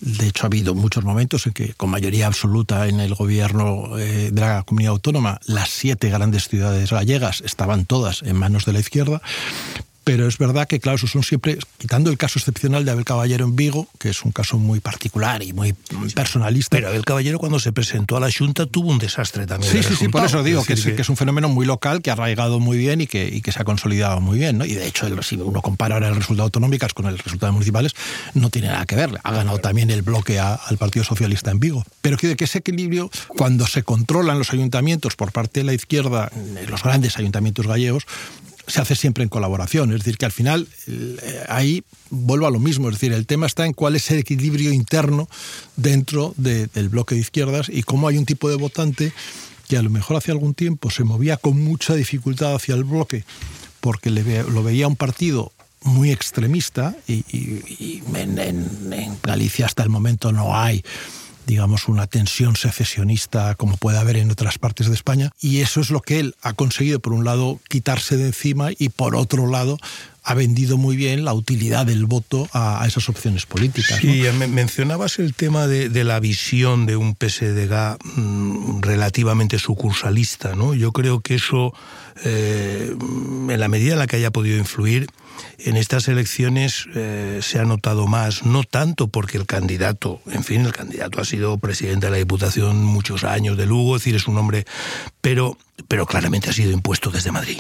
De 0.01 0.29
hecho, 0.29 0.45
ha 0.45 0.49
habido 0.49 0.75
muchos 0.75 1.05
momentos 1.05 1.47
en 1.47 1.53
que, 1.53 1.75
con 1.75 1.91
mayoría 1.91 2.27
absoluta 2.27 2.87
en 2.89 3.01
el 3.01 3.15
gobierno 3.15 3.99
eh, 3.99 4.31
de 4.33 4.41
la 4.41 4.63
comunidad 4.63 4.93
autónoma, 4.93 5.41
las 5.47 5.71
siete 5.71 6.11
grandes 6.11 6.49
ciudades 6.49 6.91
gallegas 6.91 7.43
estaban 7.43 7.87
todas 7.87 8.23
en 8.23 8.37
manos 8.37 8.65
de 8.65 8.73
la 8.73 8.81
izquierda 8.81 9.23
pero 10.07 10.29
es 10.29 10.39
verdad 10.39 10.69
que, 10.69 10.79
claro, 10.79 10.95
esos 10.95 11.11
son 11.11 11.25
siempre, 11.25 11.59
quitando 11.79 12.13
el 12.13 12.17
caso 12.17 12.39
excepcional 12.39 12.85
de 12.85 12.93
Abel 12.93 13.05
Caballero 13.05 13.45
en 13.45 13.57
Vigo, 13.57 13.89
que 13.99 14.11
es 14.11 14.23
un 14.23 14.31
caso 14.31 14.57
muy 14.57 14.79
particular 14.79 15.43
y 15.43 15.53
muy 15.53 15.75
personalista. 16.15 16.77
Pero 16.77 16.87
Abel 16.87 17.05
Caballero, 17.05 17.41
cuando 17.41 17.59
se 17.59 17.73
presentó 17.73 18.17
a 18.17 18.21
la 18.21 18.31
Junta, 18.31 18.67
tuvo 18.67 18.93
un 18.93 19.01
desastre 19.01 19.49
también. 19.49 19.73
Sí, 19.73 19.83
sí, 19.83 19.97
sí, 19.97 20.07
por 20.07 20.25
eso 20.25 20.45
digo 20.45 20.65
que 20.65 20.75
es, 20.75 20.85
que... 20.85 21.03
es, 21.03 21.09
un 21.09 21.17
fenómeno 21.17 21.49
muy 21.49 21.67
local, 21.67 22.03
que 22.03 22.11
ha 22.11 22.13
arraigado 22.13 22.61
muy 22.61 22.79
bien 22.79 23.01
y 23.01 23.09
que, 23.09 23.27
y 23.27 23.43
que 23.43 23.51
se 23.51 23.61
ha 23.61 23.65
consolidado 23.65 24.21
muy 24.21 24.39
bien. 24.39 24.59
¿no? 24.59 24.65
Y 24.65 24.75
de 24.75 24.87
hecho, 24.87 25.09
si 25.25 25.35
uno 25.35 25.61
compara 25.61 25.97
ahora 25.97 26.07
el 26.07 26.15
resultado 26.15 26.45
autonómicas 26.45 26.95
con 26.95 27.07
el 27.07 27.19
resultado 27.19 27.53
municipales, 27.53 27.97
no 28.35 28.49
tiene 28.49 28.69
nada 28.69 28.87
que 28.87 28.95
ver. 28.95 29.11
Ha 29.25 29.33
ganado 29.33 29.59
también 29.59 29.91
el 29.91 30.03
bloque 30.03 30.39
al 30.39 30.79
Partido 30.79 31.05
Socialista 31.05 31.51
en 31.51 31.59
Vigo. 31.59 31.85
Pero 32.01 32.17
que, 32.17 32.37
que 32.37 32.45
ese 32.45 32.59
equilibrio, 32.59 33.11
cuando 33.27 33.67
se 33.67 33.83
controlan 33.83 34.39
los 34.39 34.53
ayuntamientos 34.53 35.17
por 35.17 35.33
parte 35.33 35.59
de 35.61 35.65
la 35.65 35.73
izquierda, 35.73 36.31
los 36.69 36.85
grandes 36.85 37.19
ayuntamientos 37.19 37.67
gallegos, 37.67 38.07
se 38.67 38.81
hace 38.81 38.97
siempre 38.97 39.23
en 39.23 39.29
colaboración. 39.29 39.93
Es 39.93 40.01
decir, 40.01 40.19
que 40.19 40.27
al 40.27 40.33
final 40.33 40.69
eh, 40.87 41.45
ahí 41.49 41.85
vuelvo 42.11 42.47
a 42.47 42.51
lo 42.51 42.59
mismo. 42.59 42.89
Es 42.89 42.95
decir, 42.95 43.13
el 43.13 43.27
tema 43.27 43.47
está 43.47 43.67
en 43.67 43.73
cuál 43.73 43.97
es 43.97 44.11
el 44.11 44.19
equilibrio 44.19 44.73
interno 44.73 45.29
dentro 45.77 46.35
del 46.37 46.89
bloque 46.89 47.15
de 47.15 47.21
izquierdas 47.21 47.69
y 47.69 47.83
cómo 47.83 48.09
hay 48.09 48.19
un 48.19 48.27
tipo 48.27 48.49
de 48.49 48.57
votante 48.57 49.13
que 49.69 49.77
a 49.77 49.83
lo 49.83 49.91
mejor 49.91 50.17
hace 50.17 50.31
algún 50.31 50.55
tiempo 50.55 50.91
se 50.91 51.05
movía 51.05 51.37
con 51.37 51.63
mucha 51.63 51.95
dificultad 51.95 52.55
hacia 52.55 52.75
el 52.75 52.85
bloque 52.85 53.25
porque 53.81 54.11
lo 54.11 54.63
veía 54.63 54.89
un 54.89 54.97
partido 54.97 55.53
muy 55.83 56.11
extremista 56.11 56.97
y, 57.07 58.03
en 58.15 59.19
Galicia 59.23 59.67
hasta 59.67 59.83
el 59.83 59.91
momento 59.91 60.33
no 60.33 60.57
hay 60.57 60.85
digamos, 61.47 61.89
una 61.89 62.07
tensión 62.07 62.57
secesionista 62.57 63.55
como 63.55 63.77
puede 63.77 63.99
haber 63.99 64.17
en 64.17 64.31
otras 64.31 64.59
partes 64.59 64.89
de 64.89 64.95
España. 64.95 65.31
Y 65.41 65.61
eso 65.61 65.81
es 65.81 65.91
lo 65.91 66.01
que 66.01 66.21
él 66.21 66.35
ha 66.43 66.53
conseguido, 66.53 67.01
por 67.01 67.13
un 67.13 67.25
lado, 67.25 67.61
quitarse 67.69 68.17
de 68.17 68.27
encima 68.27 68.71
y 68.77 68.89
por 68.89 69.15
otro 69.17 69.47
lado, 69.47 69.79
ha 70.29 70.35
vendido 70.35 70.77
muy 70.77 70.97
bien 70.97 71.25
la 71.25 71.33
utilidad 71.33 71.87
del 71.87 72.05
voto 72.05 72.49
a, 72.53 72.85
esas 72.85 73.09
opciones 73.09 73.47
políticas. 73.47 74.01
Sí, 74.01 74.25
mencionabas 74.49 75.21
el 75.21 75.35
tema 75.35 75.69
de, 75.69 76.03
la 76.03 76.19
visión 76.19 76.85
de 76.85 76.97
un 76.97 77.15
PSDG 77.15 77.97
mm, 78.03 78.81
relativamente 78.81 79.61
sucursalista, 79.61 80.57
¿no? 80.57 80.75
Yo 80.75 80.91
creo 80.91 81.21
que 81.21 81.37
eso, 81.37 81.73
eh, 82.25 82.93
en 83.49 83.61
la 83.61 83.69
medida 83.69 83.93
en 83.93 84.01
la 84.01 84.09
que 84.09 84.17
haya 84.17 84.33
podido 84.33 84.59
influir, 84.59 85.07
en 85.59 85.77
estas 85.77 86.09
elecciones 86.09 86.87
eh, 86.95 87.41
se 87.43 87.59
ha 87.59 87.65
notado 87.65 88.07
más, 88.07 88.45
no 88.45 88.65
tanto 88.65 89.09
porque 89.09 89.39
el 89.39 89.47
candidato, 89.47 90.21
en 90.27 90.45
fin, 90.45 90.67
el 90.67 90.73
candidato 90.73 91.21
ha 91.21 91.25
sido 91.25 91.59
presidente 91.59 92.07
de 92.07 92.13
la 92.13 92.19
Diputación 92.19 92.85
muchos 92.85 93.25
años 93.25 93.57
de 93.57 93.67
Lugo, 93.67 93.97
es 93.97 94.03
decir, 94.03 94.17
es 94.17 94.29
un 94.29 94.39
hombre, 94.39 94.65
pero, 95.21 95.57
pero 95.89 96.07
claramente 96.07 96.51
ha 96.51 96.53
sido 96.53 96.73
impuesto 96.73 97.11
desde 97.11 97.33
Madrid. 97.33 97.59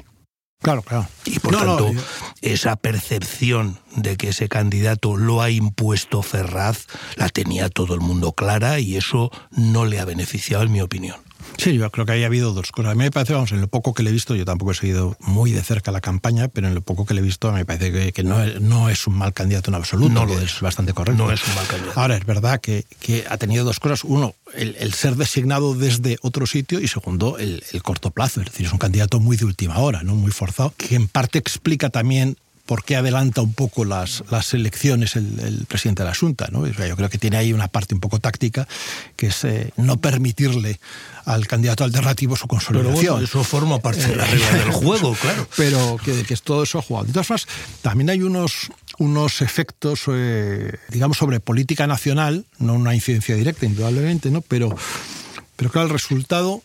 Claro, 0.62 0.83
claro. 0.83 1.06
Y 1.25 1.38
por 1.38 1.54
tanto, 1.54 1.92
esa 2.40 2.76
percepción 2.76 3.78
de 3.95 4.16
que 4.16 4.30
ese 4.30 4.49
candidato 4.49 5.16
lo 5.16 5.42
ha 5.42 5.50
impuesto 5.50 6.23
Ferraz 6.23 6.87
la 7.16 7.28
tenía 7.28 7.68
todo 7.68 7.95
el 7.95 8.00
mundo 8.00 8.33
clara 8.33 8.80
y 8.80 8.97
eso 8.97 9.30
no 9.50 9.85
le 9.85 10.00
ha 10.00 10.04
beneficiado, 10.04 10.64
en 10.64 10.73
mi 10.73 10.80
opinión. 10.80 11.25
Sí, 11.56 11.75
yo 11.75 11.90
creo 11.90 12.06
que 12.06 12.12
ahí 12.12 12.22
ha 12.22 12.26
habido 12.26 12.52
dos 12.52 12.70
cosas. 12.70 12.92
A 12.92 12.94
mí 12.94 13.04
me 13.04 13.10
parece, 13.10 13.32
vamos, 13.32 13.52
en 13.52 13.60
lo 13.60 13.68
poco 13.68 13.94
que 13.94 14.02
le 14.02 14.10
he 14.10 14.12
visto, 14.12 14.34
yo 14.34 14.44
tampoco 14.44 14.72
he 14.72 14.75
seguido 14.75 15.16
muy 15.20 15.52
de 15.52 15.62
cerca 15.62 15.90
la 15.90 16.00
campaña, 16.00 16.48
pero 16.48 16.68
en 16.68 16.75
lo 16.75 16.80
poco 16.80 17.06
que 17.06 17.14
le 17.14 17.20
he 17.20 17.25
visto 17.25 17.50
me 17.52 17.64
parece 17.64 18.12
que, 18.12 18.22
no, 18.22 18.42
es, 18.42 18.60
no, 18.60 18.88
es, 18.88 19.06
un 19.06 19.14
mal 19.16 19.32
candidato 19.32 19.70
en 19.70 19.76
absoluto. 19.76 20.12
No 20.12 20.26
lo 20.26 20.38
es. 20.38 20.60
bastante 20.60 20.92
correcto. 20.92 21.25
No 21.25 21.32
es 21.32 21.46
un 21.46 21.54
mal 21.54 21.66
candidato. 21.66 22.00
Ahora, 22.00 22.16
es 22.16 22.26
verdad 22.26 22.60
que, 22.60 22.84
que 23.00 23.25
ha 23.28 23.38
tenido 23.38 23.64
dos 23.64 23.80
cosas. 23.80 24.04
Uno, 24.04 24.34
el, 24.54 24.92
ser 24.92 25.16
designado 25.16 25.75
desde 25.75 26.18
otro 26.22 26.46
sitio 26.46 26.80
y 26.80 26.88
segundo, 26.88 27.38
el, 27.38 27.62
el, 27.72 27.82
corto 27.82 28.10
plazo. 28.10 28.40
Es 28.40 28.46
decir, 28.46 28.66
es 28.66 28.72
un 28.72 28.78
candidato 28.78 29.20
muy 29.20 29.36
de 29.36 29.44
última 29.44 29.78
hora, 29.78 30.02
¿no? 30.02 30.14
muy 30.14 30.32
forzado, 30.32 30.75
que 30.76 30.94
en 30.94 31.08
parte 31.08 31.38
explica 31.38 31.90
también 31.90 32.36
por 32.66 32.85
qué 32.85 32.96
adelanta 32.96 33.40
un 33.40 33.54
poco 33.54 33.85
las, 33.85 34.25
las 34.30 34.52
elecciones 34.52 35.16
el, 35.16 35.64
presidente 35.68 36.02
de 36.02 36.08
la 36.08 36.14
Junta. 36.14 36.49
¿no? 36.50 36.66
Yo 36.66 36.96
creo 36.96 37.08
que 37.08 37.18
tiene 37.18 37.37
ahí 37.37 37.52
una 37.52 37.68
parte 37.68 37.94
un 37.94 38.00
poco 38.00 38.18
táctica, 38.18 38.66
que 39.14 39.28
es 39.28 39.44
eh, 39.44 39.73
no 39.76 39.99
permitirle 39.99 40.80
al 41.25 41.46
candidato 41.46 41.85
alternativo 41.85 42.37
su 42.37 42.49
consolidación. 42.49 43.14
Pero 43.14 43.25
eso 43.25 43.44
forma 43.44 43.78
parte 43.78 44.06
de 44.06 44.16
la 44.16 44.26
regla 44.26 44.50
del 44.50 44.70
juego, 44.73 45.14
claro. 45.14 45.49
Pero 45.56 45.96
que, 46.04 46.25
que 46.25 46.37
todo 46.37 46.64
eso 46.64 46.80
ha 46.80 46.82
jugado. 46.82 47.06
De 47.06 47.12
todas 47.12 47.26
formas, 47.26 47.46
también 47.82 48.11
hay 48.11 48.23
unos, 48.23 48.70
unos 48.99 49.40
efectos, 49.42 50.02
eh, 50.08 50.76
digamos, 50.88 51.16
sobre 51.16 51.40
política 51.40 51.87
nacional, 51.87 52.44
no 52.58 52.75
una 52.75 52.94
incidencia 52.94 53.37
directa, 53.37 53.64
indudablemente, 53.64 54.30
¿no? 54.30 54.40
pero, 54.40 54.76
pero 55.56 55.70
claro, 55.70 55.87
el 55.87 55.92
resultado 55.92 56.62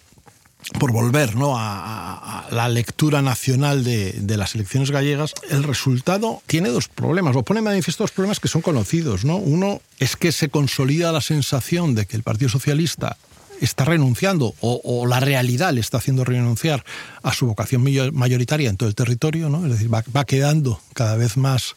por 0.79 0.91
volver 0.91 1.35
¿no? 1.35 1.55
a, 1.57 2.47
la 2.51 2.69
lectura 2.69 3.21
nacional 3.21 3.83
de, 3.83 4.37
las 4.37 4.55
elecciones 4.55 4.91
gallegas, 4.91 5.33
el 5.49 5.63
resultado 5.63 6.41
tiene 6.47 6.69
dos 6.69 6.87
problemas, 6.87 7.35
o 7.35 7.43
pone 7.43 7.61
manifiesto 7.61 8.03
dos 8.03 8.11
problemas 8.11 8.39
que 8.39 8.47
son 8.47 8.61
conocidos. 8.61 9.25
¿no? 9.25 9.37
Uno 9.37 9.81
es 9.99 10.15
que 10.15 10.31
se 10.31 10.49
consolida 10.49 11.11
la 11.11 11.21
sensación 11.21 11.95
de 11.95 12.05
que 12.05 12.17
el 12.17 12.23
Partido 12.23 12.49
Socialista 12.49 13.17
está 13.59 13.85
renunciando 13.85 14.55
o, 14.59 15.05
la 15.05 15.19
realidad 15.19 15.71
le 15.71 15.81
está 15.81 15.99
haciendo 15.99 16.23
renunciar 16.23 16.83
a 17.21 17.31
su 17.31 17.45
vocación 17.45 17.83
mayoritaria 18.13 18.69
en 18.69 18.77
todo 18.77 18.89
el 18.89 18.95
territorio, 18.95 19.49
¿no? 19.49 19.65
es 19.65 19.73
decir, 19.73 19.93
va, 19.93 20.03
va 20.15 20.25
quedando 20.25 20.81
cada 20.93 21.15
vez 21.15 21.37
más, 21.37 21.75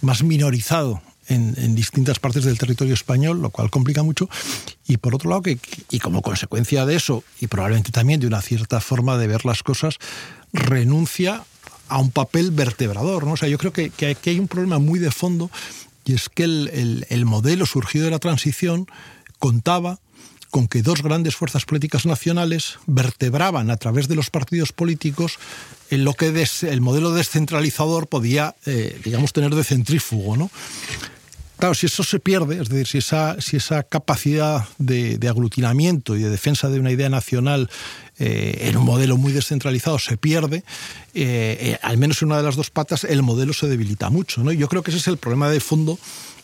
más 0.00 0.22
minorizado 0.22 1.02
en, 1.28 1.74
distintas 1.74 2.18
partes 2.18 2.44
del 2.44 2.58
territorio 2.58 2.94
español, 2.94 3.40
lo 3.40 3.50
cual 3.50 3.70
complica 3.70 4.02
mucho. 4.02 4.28
Y 4.86 4.96
por 4.96 5.14
otro 5.14 5.30
lado, 5.30 5.42
que, 5.42 5.58
y 5.90 5.98
como 5.98 6.22
consecuencia 6.22 6.86
de 6.86 6.96
eso, 6.96 7.24
y 7.40 7.46
probablemente 7.46 7.92
también 7.92 8.20
de 8.20 8.26
una 8.26 8.42
cierta 8.42 8.80
forma 8.80 9.18
de 9.18 9.26
ver 9.26 9.44
las 9.44 9.62
cosas, 9.62 9.98
renuncia 10.52 11.44
a 11.88 11.98
un 11.98 12.10
papel 12.10 12.50
vertebrador. 12.50 13.24
¿no? 13.24 13.32
O 13.32 13.36
sea, 13.36 13.48
yo 13.48 13.58
creo 13.58 13.72
que, 13.72 13.90
que 13.90 14.08
aquí 14.08 14.30
hay 14.30 14.38
un 14.38 14.48
problema 14.48 14.78
muy 14.78 14.98
de 14.98 15.10
fondo 15.10 15.50
y 16.04 16.14
es 16.14 16.28
que 16.28 16.44
el, 16.44 17.06
el, 17.10 17.24
modelo 17.26 17.66
surgido 17.66 18.06
de 18.06 18.10
la 18.10 18.18
transición 18.18 18.86
contaba 19.38 19.98
con 20.50 20.66
que 20.66 20.82
dos 20.82 21.02
grandes 21.02 21.36
fuerzas 21.36 21.66
políticas 21.66 22.06
nacionales 22.06 22.78
vertebraban 22.86 23.70
a 23.70 23.76
través 23.76 24.08
de 24.08 24.14
los 24.14 24.30
partidos 24.30 24.72
políticos 24.72 25.38
en 25.90 26.04
lo 26.04 26.14
que 26.14 26.46
el 26.62 26.80
modelo 26.80 27.12
descentralizador 27.12 28.06
podía, 28.06 28.56
eh, 28.64 28.98
digamos, 29.04 29.34
tener 29.34 29.54
de 29.54 29.64
centrífugo. 29.64 30.36
¿no? 30.38 30.50
Claro, 31.58 31.74
si 31.74 31.86
eso 31.86 32.04
se 32.04 32.20
pierde, 32.20 32.62
es 32.62 32.68
decir, 32.68 32.86
si 32.86 32.98
esa, 32.98 33.40
si 33.40 33.56
esa 33.56 33.82
capacidad 33.82 34.64
de, 34.78 35.18
aglutinamiento 35.28 36.16
y 36.16 36.22
de 36.22 36.30
defensa 36.30 36.68
de 36.68 36.78
una 36.78 36.92
idea 36.92 37.08
nacional 37.08 37.68
eh, 38.18 38.68
en 38.68 38.76
un 38.76 38.84
modelo 38.84 39.16
muy 39.16 39.32
descentralizado 39.32 39.98
se 39.98 40.16
pierde, 40.16 40.58
eh, 41.14 41.58
eh, 41.60 41.78
al 41.82 41.98
menos 41.98 42.22
en 42.22 42.28
una 42.28 42.36
de 42.36 42.44
las 42.44 42.54
dos 42.54 42.70
patas 42.70 43.02
el 43.02 43.22
modelo 43.22 43.52
se 43.52 43.66
debilita 43.66 44.08
mucho. 44.08 44.44
¿no? 44.44 44.52
yo 44.52 44.68
creo 44.68 44.84
que 44.84 44.92
ese 44.92 45.00
es 45.00 45.08
el 45.08 45.16
problema 45.16 45.50
de 45.50 45.58
fondo 45.58 45.98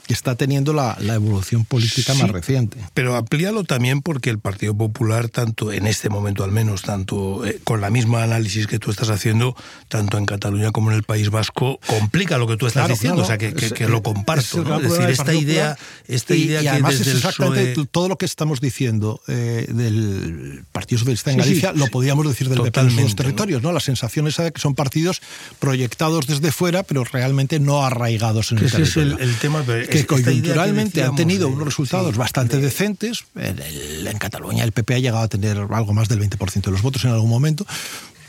que 0.06 0.14
está 0.14 0.34
teniendo 0.34 0.72
la, 0.72 0.96
evolución 1.14 1.64
política 1.64 2.14
más 2.14 2.30
reciente. 2.30 2.78
Pero 2.92 3.16
amplíalo 3.16 3.64
también 3.64 4.02
porque 4.02 4.30
el 4.30 4.38
Partido 4.38 4.74
Popular, 4.76 5.28
tanto 5.28 5.72
en 5.72 5.86
este 5.86 6.08
momento 6.08 6.44
al 6.44 6.50
menos, 6.50 6.82
tanto 6.82 7.46
eh, 7.46 7.60
con 7.64 7.80
la 7.80 7.90
misma 7.90 8.22
análisis 8.22 8.66
que 8.66 8.78
tú 8.78 8.90
estás 8.90 9.10
haciendo, 9.10 9.56
tanto 9.88 10.18
en 10.18 10.26
Cataluña 10.26 10.72
como 10.72 10.90
en 10.90 10.96
el 10.96 11.02
País 11.04 11.30
Vasco, 11.30 11.78
complica 11.86 12.38
lo 12.38 12.46
que 12.46 12.56
tú 12.56 12.66
estás 12.66 12.88
diciendo, 12.88 13.22
o 13.22 13.24
sea, 13.24 13.38
que, 13.38 13.52
lo 13.88 14.02
comparto. 14.02 14.78
Es, 14.78 14.90
decir, 14.90 15.08
esta 15.08 15.34
idea, 15.34 15.78
esta 16.08 16.34
idea 16.34 16.60
que 16.60 16.68
además 16.68 16.94
es 16.94 17.06
exactamente 17.06 17.74
todo 17.90 18.08
lo 18.08 18.16
que 18.16 18.26
estamos 18.26 18.60
diciendo 18.60 19.20
eh, 19.28 19.66
del 19.68 20.64
Partido 20.72 20.98
Socialista 20.98 21.30
en 21.30 21.38
Galicia, 21.38 21.72
lo 21.72 21.86
podríamos 21.86 22.26
decir 22.26 22.48
del 22.48 22.60
PP 22.60 22.80
en 22.80 22.96
los 22.96 23.16
territorios, 23.16 23.62
¿no? 23.62 23.72
La 23.72 23.80
sensación 23.80 24.26
esa 24.26 24.44
de 24.44 24.52
que 24.52 24.60
son 24.60 24.74
partidos 24.74 25.22
proyectados 25.58 26.26
desde 26.26 26.52
fuera, 26.52 26.82
pero 26.82 27.04
realmente 27.04 27.60
no 27.60 27.84
arraigados 27.84 28.52
en 28.52 28.58
el 28.58 28.70
territorio. 28.70 29.14
Es 29.14 29.20
el, 29.20 29.36
tema, 29.36 29.62
que 29.94 30.06
coyunturalmente 30.06 31.02
han 31.02 31.14
tenido 31.14 31.48
unos 31.48 31.64
resultados 31.64 32.16
bastante 32.16 32.58
decentes. 32.58 33.24
En, 33.36 34.18
Cataluña 34.18 34.64
el 34.64 34.72
PP 34.72 34.94
ha 34.94 34.98
llegado 34.98 35.24
a 35.24 35.28
tener 35.28 35.58
algo 35.58 35.92
más 35.92 36.08
del 36.08 36.20
20% 36.20 36.62
de 36.62 36.70
los 36.70 36.82
votos 36.82 37.04
en 37.04 37.10
algún 37.10 37.30
momento 37.30 37.66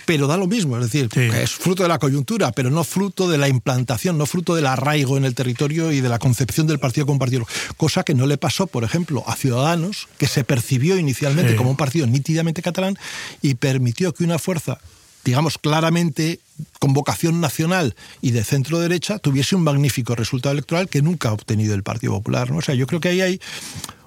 pero 0.06 0.28
da 0.28 0.38
lo 0.38 0.46
mismo, 0.46 0.78
es 0.78 0.84
decir, 0.84 1.10
es 1.18 1.52
fruto 1.52 1.82
de 1.82 1.90
la 1.90 1.98
coyuntura, 1.98 2.52
pero 2.52 2.70
no 2.70 2.84
fruto 2.84 3.28
de 3.28 3.40
la 3.40 3.48
implantación, 3.48 4.20
no 4.20 4.28
fruto 4.28 4.54
del 4.54 4.68
arraigo 4.68 5.18
en 5.18 5.26
el 5.26 5.34
territorio 5.34 5.92
y 5.92 6.00
de 6.00 6.10
la 6.10 6.20
concepción 6.20 6.68
del 6.68 6.78
partido 6.78 7.08
como 7.08 7.18
partido. 7.18 7.48
Cosa 7.76 8.04
que 8.04 8.14
no 8.14 8.28
le 8.28 8.38
pasó, 8.38 8.68
por 8.68 8.84
ejemplo, 8.84 9.24
a 9.26 9.36
Ciudadanos, 9.36 10.08
que 10.20 10.28
se 10.28 10.44
percibió 10.44 11.00
inicialmente 11.00 11.56
como 11.56 11.72
un 11.72 11.76
partido 11.76 12.06
nítidamente 12.06 12.62
catalán 12.62 13.00
y 13.42 13.56
permitió 13.56 14.14
que 14.14 14.24
una 14.24 14.38
fuerza 14.38 14.78
digamos, 15.26 15.58
claramente 15.58 16.40
con 16.80 16.94
vocación 16.94 17.42
nacional 17.42 17.96
y 18.22 18.32
de 18.32 18.44
centro 18.44 18.80
derecha, 18.80 19.20
tuviese 19.20 19.56
un 19.56 19.64
magnífico 19.64 20.16
resultado 20.16 20.54
electoral 20.54 20.88
que 20.88 21.02
nunca 21.02 21.30
ha 21.30 21.34
obtenido 21.34 21.74
el 21.74 21.84
Partido 21.84 22.14
Popular. 22.14 22.52
¿no? 22.52 22.58
O 22.58 22.62
sea, 22.62 22.76
yo 22.76 22.88
creo 22.88 23.02
que 23.02 23.10
ahí 23.10 23.22
hay 23.22 23.42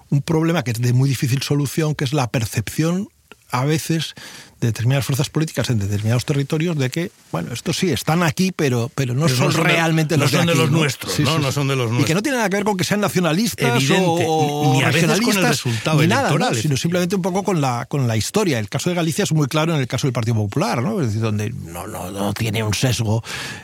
un 0.08 0.22
problema 0.22 0.62
que 0.62 0.70
es 0.70 0.80
de 0.80 0.92
muy 0.92 1.08
difícil 1.08 1.42
solución, 1.42 1.94
que 1.94 2.04
es 2.04 2.12
la 2.12 2.30
percepción 2.30 3.08
a 3.50 3.64
veces 3.64 4.14
de 4.60 4.68
determinadas 4.68 5.04
fuerzas 5.04 5.30
políticas 5.30 5.70
en 5.70 5.78
determinados 5.78 6.24
territorios 6.24 6.76
de 6.76 6.90
que, 6.90 7.12
bueno, 7.30 7.52
estos 7.52 7.76
sí 7.76 7.90
están 7.90 8.24
aquí, 8.24 8.50
pero, 8.50 8.90
pero 8.94 9.14
no, 9.14 9.28
son, 9.28 9.52
realmente 9.52 10.16
los, 10.16 10.32
son 10.32 10.46
de, 10.46 10.54
los 10.56 10.70
nuestros, 10.70 11.20
¿no? 11.20 11.38
no 11.38 11.52
son 11.52 11.68
de 11.68 11.76
los 11.76 11.90
nuestros. 11.90 12.02
Y 12.02 12.06
que 12.06 12.14
no 12.14 12.22
tiene 12.22 12.38
nada 12.38 12.50
que 12.50 12.56
ver 12.56 12.64
con 12.64 12.76
que 12.76 12.82
sean 12.82 13.00
nacionalistas 13.00 13.82
o, 13.90 14.72
ni 14.74 14.82
a 14.82 14.90
veces 14.90 15.20
con 15.20 15.36
el 15.36 15.46
resultado 15.46 16.06
nada, 16.06 16.54
sino 16.54 16.76
simplemente 16.76 17.14
un 17.14 17.22
poco 17.22 17.44
con 17.44 17.60
la, 17.60 17.86
con 17.86 18.08
la 18.08 18.16
historia. 18.16 18.58
El 18.58 18.68
caso 18.68 18.90
de 18.90 18.96
Galicia 18.96 19.22
es 19.22 19.32
muy 19.32 19.46
claro 19.46 19.74
en 19.74 19.80
el 19.80 19.86
caso 19.86 20.08
del 20.08 20.12
Partido 20.12 20.34
Popular, 20.34 20.82
¿no? 20.82 21.00
Es 21.00 21.08
decir, 21.08 21.22
donde 21.22 21.50
no, 21.50 21.86
no, 21.86 22.10
no 22.10 22.32
tiene 22.34 22.64
un 22.64 22.74
sesgo 22.74 23.22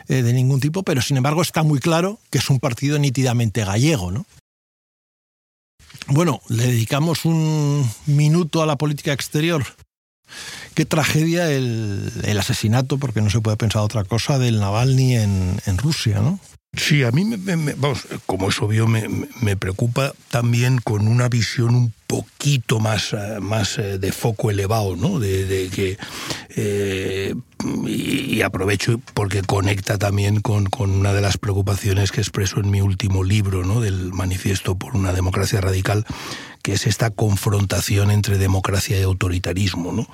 eh, 0.09 0.23
de 0.23 0.33
ningún 0.33 0.61
tipo, 0.61 0.85
pero 0.85 1.03
sin 1.03 1.17
embargo 1.17 1.43
está 1.43 1.65
muy 1.65 1.81
claro 1.81 2.21
que 2.31 2.39
es 2.39 2.49
un 2.51 2.61
partido 2.61 2.99
nítidamente 2.99 3.65
gallego, 3.65 4.13
¿no? 4.13 4.27
Bueno, 6.07 6.41
le 6.49 6.67
dedicamos 6.67 7.25
un 7.25 7.89
minuto 8.07 8.63
a 8.63 8.67
la 8.67 8.77
política 8.77 9.13
exterior 9.13 9.65
Qué 10.75 10.85
tragedia 10.85 11.51
el, 11.51 12.37
asesinato, 12.39 12.99
porque 12.99 13.21
no 13.21 13.31
se 13.31 13.41
puede 13.41 13.57
pensar 13.57 13.83
otra 13.83 14.05
cosa, 14.05 14.39
del 14.39 14.59
Navalny 14.59 15.15
en, 15.17 15.61
en 15.67 15.79
Rusia, 15.79 16.21
¿no? 16.21 16.41
Sí, 16.77 17.05
a 17.05 17.13
mí, 17.13 17.25
me, 17.25 17.75
vamos, 17.75 18.09
como 18.27 18.49
es 18.49 18.61
obvio, 18.61 18.89
me, 18.89 19.09
me, 19.41 19.57
preocupa 19.57 20.13
también 20.31 20.79
con 20.79 21.07
una 21.07 21.29
visión 21.29 21.77
un 21.77 21.93
poquito 22.09 22.81
más, 22.81 23.13
eh, 23.13 23.39
más 23.41 23.79
eh, 23.79 23.99
de 23.99 24.11
foco 24.11 24.51
elevado, 24.51 24.97
¿no? 24.97 25.21
De, 25.21 25.71
que 25.73 25.97
eh, 26.57 27.37
y, 27.87 28.43
aprovecho 28.43 29.01
porque 29.15 29.43
conecta 29.43 29.99
también 29.99 30.41
con, 30.41 30.69
una 30.79 31.13
de 31.13 31.21
las 31.21 31.39
preocupaciones 31.39 32.13
que 32.13 32.21
expreso 32.21 32.61
en 32.61 32.71
mi 32.71 32.81
último 32.81 33.25
libro, 33.25 33.65
¿no? 33.65 33.81
Del 33.81 34.13
manifiesto 34.13 34.77
por 34.77 34.97
una 34.97 35.13
democracia 35.13 35.61
radical, 35.61 36.05
que 36.63 36.73
es 36.73 36.87
esta 36.87 37.11
confrontación 37.11 38.11
entre 38.11 38.39
democracia 38.39 38.99
y 38.99 39.03
autoritarismo. 39.03 39.93
¿no? 39.93 40.09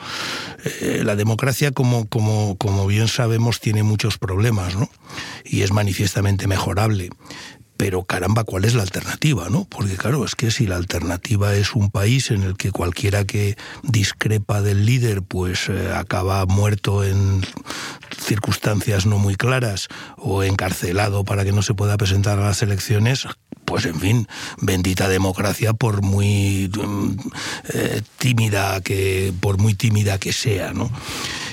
Eh, 0.65 1.03
la 1.05 1.15
democracia, 1.15 1.71
como, 1.71 2.09
como, 2.09 2.57
como 2.57 2.87
bien 2.89 3.07
sabemos, 3.07 3.61
tiene 3.61 3.85
muchos 3.85 4.19
problemas 4.19 4.75
¿no? 4.75 4.91
y 5.45 5.63
es 5.63 5.73
manifiestamente 5.73 6.49
mejorable 6.49 7.11
pero 7.81 8.05
caramba, 8.05 8.45
¿cuál 8.45 8.67
es 8.67 8.75
la 8.75 8.83
alternativa? 8.83 9.49
¿no? 9.49 9.65
Porque 9.65 9.97
claro, 9.97 10.23
es 10.27 10.35
que 10.35 10.51
si 10.51 10.67
la 10.67 10.77
alternativa 10.77 11.55
es 11.55 11.75
un 11.75 11.91
país 11.91 12.31
en 12.31 12.43
el 12.43 12.59
que 12.59 12.73
cualquiera 12.73 13.25
que 13.25 13.57
discrepa 13.83 14.61
del 14.61 14.85
líder 14.85 15.23
pues 15.23 15.71
eh, 15.71 15.91
acaba 15.91 16.45
muerto 16.45 17.03
en 17.05 17.41
circunstancias 18.19 19.07
no 19.07 19.17
muy 19.17 19.35
claras 19.35 19.89
o 20.19 20.43
encarcelado 20.43 21.25
para 21.25 21.43
que 21.43 21.53
no 21.53 21.63
se 21.63 21.73
pueda 21.73 21.97
presentar 21.97 22.39
a 22.39 22.45
las 22.45 22.61
elecciones, 22.61 23.27
pues 23.65 23.87
en 23.87 23.99
fin, 23.99 24.29
bendita 24.61 25.09
democracia 25.09 25.73
por 25.73 26.03
muy 26.03 26.71
mm, 26.77 27.13
eh, 27.73 28.03
tímida 28.19 28.83
que 28.83 29.33
por 29.41 29.57
muy 29.57 29.73
tímida 29.73 30.19
que 30.19 30.35
sea, 30.35 30.75
¿no? 30.75 30.91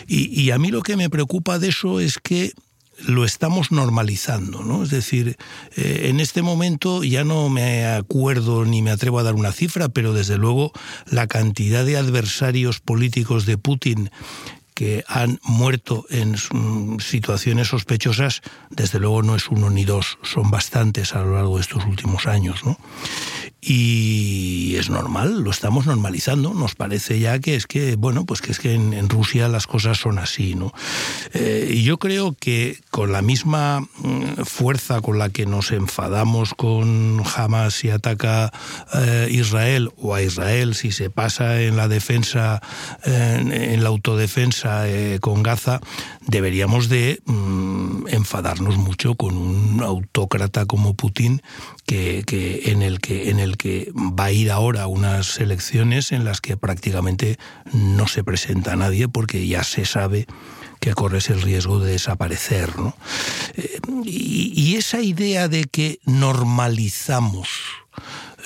Y, 0.08 0.42
y 0.42 0.52
a 0.52 0.58
mí 0.58 0.72
lo 0.72 0.84
que 0.84 0.98
me 0.98 1.10
preocupa 1.10 1.58
de 1.58 1.70
eso 1.70 2.02
es 2.02 2.20
que 2.22 2.52
lo 3.06 3.26
estamos 3.26 3.72
normalizando, 3.72 4.64
¿no? 4.64 4.84
Es 4.84 4.90
decir, 4.90 5.38
eh, 5.76 6.08
en 6.10 6.20
este 6.20 6.42
momento 6.42 7.04
ya 7.04 7.24
no 7.24 7.50
me 7.50 7.86
acuerdo 7.86 8.66
ni 8.66 8.82
me 8.82 8.92
atrevo 8.92 9.20
a 9.20 9.24
dar 9.24 9.36
una 9.36 9.52
cifra, 9.52 9.90
pero 9.90 10.14
desde 10.14 10.38
luego 10.38 10.72
la 11.06 11.28
cantidad 11.28 11.86
de 11.86 11.98
adversarios 11.98 12.80
políticos 12.80 13.46
de 13.46 13.58
Putin 13.58 14.10
que 14.78 15.04
han 15.08 15.40
muerto 15.42 16.06
en 16.12 16.34
mm, 16.34 17.00
situaciones 17.00 17.70
sospechosas, 17.70 18.42
desde 18.70 19.00
luego 19.00 19.24
no 19.24 19.36
es 19.36 19.48
uno 19.48 19.72
ni 19.72 19.86
dos, 19.86 20.20
son 20.22 20.52
bastantes 20.52 21.16
a 21.16 21.22
lo 21.24 21.34
largo 21.34 21.56
de 21.56 21.62
estos 21.62 21.84
últimos 21.86 22.28
años, 22.28 22.64
¿no? 22.64 22.78
Y 23.60 24.76
es 24.76 24.90
normal, 24.90 25.42
lo 25.42 25.50
estamos 25.50 25.88
normalizando. 25.88 26.54
Nos 26.54 26.76
parece 26.76 27.20
ya 27.20 27.40
que 27.40 27.56
es 27.56 27.66
que, 27.66 27.96
bueno, 27.96 28.26
pues 28.26 28.42
que 28.42 28.52
es 28.52 28.60
que 28.60 28.74
en, 28.74 29.10
Rusia 29.10 29.48
las 29.48 29.68
cosas 29.68 29.98
son 29.98 30.20
así, 30.20 30.54
¿no? 30.54 30.74
Eh, 31.34 31.82
yo 31.84 31.98
creo 31.98 32.36
que 32.40 32.80
con 32.92 33.12
la 33.12 33.22
misma 33.22 33.80
mm, 33.80 34.44
fuerza 34.44 35.02
con 35.02 35.18
la 35.18 35.30
que 35.30 35.46
nos 35.46 35.72
enfadamos 35.72 36.54
con 36.54 37.22
Hamas 37.36 37.74
si 37.74 37.90
ataca 37.90 38.52
eh, 38.94 39.28
Israel 39.32 39.90
o 39.98 40.14
a 40.14 40.22
Israel 40.22 40.76
si 40.76 40.92
se 40.92 41.10
pasa 41.10 41.62
en 41.62 41.78
la 41.78 41.88
defensa, 41.88 42.62
en, 43.04 43.84
la 43.84 43.90
autodefensa 43.90 44.88
eh, 44.88 45.20
con 45.20 45.42
Gaza, 45.42 45.80
deberíamos 46.26 46.90
de 46.90 47.22
mm, 47.26 48.08
enfadarnos 48.10 48.78
mucho 48.78 49.16
con 49.16 49.36
un 49.36 49.82
autócrata 49.82 50.66
como 50.66 50.94
Putin 50.94 51.42
que, 51.86 52.24
que 52.26 52.72
en 52.72 52.82
el 52.82 53.00
que 53.00 53.30
que 53.56 53.92
va 53.96 54.26
a 54.26 54.32
ir 54.32 54.52
ahora 54.52 54.84
a 54.84 54.88
unas 54.88 55.40
elecciones 55.40 56.12
en 56.12 56.26
las 56.26 56.42
que 56.42 56.58
prácticamente 56.58 57.38
no 57.72 58.08
se 58.08 58.24
presenta 58.24 58.76
nadie 58.76 59.08
porque 59.08 59.48
ya 59.48 59.64
se 59.64 59.86
sabe 59.86 60.28
que 60.80 60.94
corres 60.94 61.30
el 61.30 61.42
riesgo 61.42 61.80
de 61.80 61.92
desaparecer. 61.92 62.70
Eh, 63.56 63.80
y, 64.04 64.76
esa 64.76 65.02
idea 65.02 65.48
de 65.48 65.64
que 65.66 66.00
normalizamos 66.06 67.50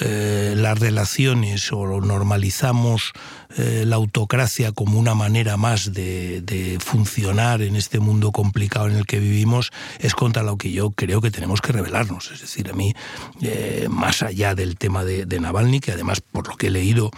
eh, 0.01 0.55
las 0.57 0.79
relaciones 0.79 1.71
o 1.71 2.01
normalizamos 2.01 3.13
eh, 3.57 3.83
la 3.85 3.97
autocracia 3.97 4.71
como 4.71 4.99
una 4.99 5.13
manera 5.13 5.57
más 5.57 5.93
de, 5.93 6.77
funcionar 6.79 7.61
en 7.61 7.75
este 7.75 7.99
mundo 7.99 8.31
complicado 8.31 8.87
en 8.87 8.95
el 8.95 9.05
que 9.05 9.19
vivimos 9.19 9.71
es 9.99 10.13
contra 10.15 10.43
lo 10.43 10.57
que 10.57 10.71
yo 10.71 10.91
creo 10.91 11.21
que 11.21 11.31
tenemos 11.31 11.61
que 11.61 11.71
revelarnos. 11.71 12.31
Es 12.31 12.41
decir, 12.41 12.69
a 12.69 12.73
mí, 12.73 12.93
eh, 13.41 13.87
más 13.89 14.23
allá 14.23 14.55
del 14.55 14.77
tema 14.77 15.03
de 15.03 15.39
Navalny, 15.39 15.79
que 15.79 15.91
además 15.91 16.21
por 16.21 16.47
lo 16.47 16.57
que 16.57 16.67
he 16.67 16.71
leído, 16.71 17.11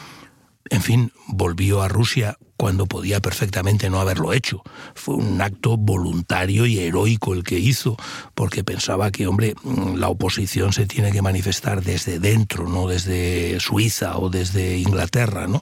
en 0.74 0.82
fin, 0.82 1.12
volvió 1.28 1.84
a 1.84 1.88
Rusia 1.88 2.40
cuando 2.58 2.88
podía 2.88 3.20
perfectamente 3.20 3.92
no 3.92 4.00
haberlo 4.00 4.34
hecho. 4.34 4.64
Fue 4.96 5.14
un 5.14 5.40
acto 5.40 5.78
voluntario 5.78 6.66
y 6.66 6.80
heroico 6.80 7.36
el 7.36 7.44
que 7.44 7.60
hizo, 7.60 7.96
porque 8.34 8.64
pensaba 8.64 9.12
que, 9.12 9.28
hombre, 9.28 9.54
mm, 9.62 9.98
la 9.98 10.10
oposición 10.10 10.74
se 10.74 10.88
tiene 10.88 11.12
que 11.12 11.22
manifestar 11.22 11.84
desde 11.84 12.18
dentro, 12.18 12.68
no 12.68 12.88
desde 12.88 13.60
Suiza 13.60 14.18
o 14.18 14.32
desde 14.32 14.80
Inglaterra, 14.80 15.46
¿no? 15.46 15.62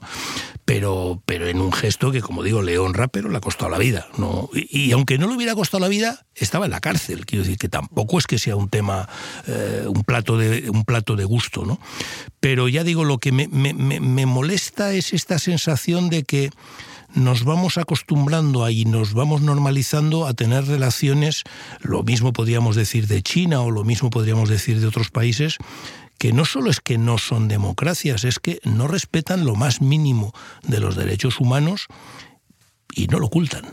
Pero, 0.64 1.20
pero 1.26 1.48
en 1.48 1.60
un 1.60 1.72
gesto 1.72 2.12
que, 2.12 2.20
como 2.20 2.42
digo, 2.42 2.62
le 2.62 2.78
honra, 2.78 3.08
pero 3.08 3.28
le 3.28 3.36
ha 3.36 3.40
costado 3.40 3.70
la 3.70 3.78
vida. 3.78 4.06
¿no? 4.16 4.48
Y, 4.54 4.92
aunque 4.92 5.18
no 5.18 5.26
le 5.26 5.34
hubiera 5.34 5.54
costado 5.54 5.80
la 5.80 5.88
vida, 5.88 6.24
estaba 6.34 6.66
en 6.66 6.70
la 6.70 6.80
cárcel. 6.80 7.26
Quiero 7.26 7.44
decir 7.44 7.58
que 7.58 7.68
tampoco 7.68 8.18
es 8.18 8.26
que 8.26 8.38
sea 8.38 8.54
un 8.54 8.68
tema, 8.68 9.08
eh, 9.46 9.84
un, 9.86 10.04
plato 10.04 10.38
de, 10.38 10.70
un 10.70 10.84
plato 10.84 11.16
de 11.16 11.24
gusto, 11.24 11.64
¿no? 11.64 11.80
Pero 12.40 12.68
ya 12.68 12.84
digo, 12.84 13.04
lo 13.04 13.18
que 13.18 13.32
me, 13.32 13.48
me 13.48 14.26
molesta 14.26 14.92
es 14.92 15.12
esta 15.12 15.38
sensación 15.38 16.10
de 16.10 16.22
que 16.24 16.50
nos 17.14 17.44
vamos 17.44 17.78
acostumbrando 17.78 18.64
ahí, 18.64 18.84
nos 18.84 19.12
vamos 19.14 19.42
normalizando 19.42 20.26
a 20.26 20.34
tener 20.34 20.66
relaciones, 20.66 21.44
lo 21.80 22.02
mismo 22.02 22.32
podríamos 22.32 22.76
decir 22.76 23.06
de 23.06 23.22
China 23.22 23.60
o 23.60 23.70
lo 23.70 23.84
mismo 23.84 24.10
podríamos 24.10 24.48
decir 24.48 24.80
de 24.80 24.86
otros 24.86 25.10
países, 25.10 25.58
que 26.18 26.32
no 26.32 26.44
solo 26.44 26.70
es 26.70 26.80
que 26.80 26.98
no 26.98 27.18
son 27.18 27.48
democracias, 27.48 28.24
es 28.24 28.38
que 28.38 28.60
no 28.64 28.86
respetan 28.88 29.44
lo 29.44 29.54
más 29.54 29.80
mínimo 29.80 30.32
de 30.62 30.80
los 30.80 30.96
derechos 30.96 31.40
humanos 31.40 31.86
y 32.94 33.06
no 33.08 33.18
lo 33.18 33.26
ocultan, 33.26 33.64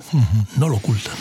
no 0.58 0.70
lo 0.70 0.78
ocultan. 0.78 1.14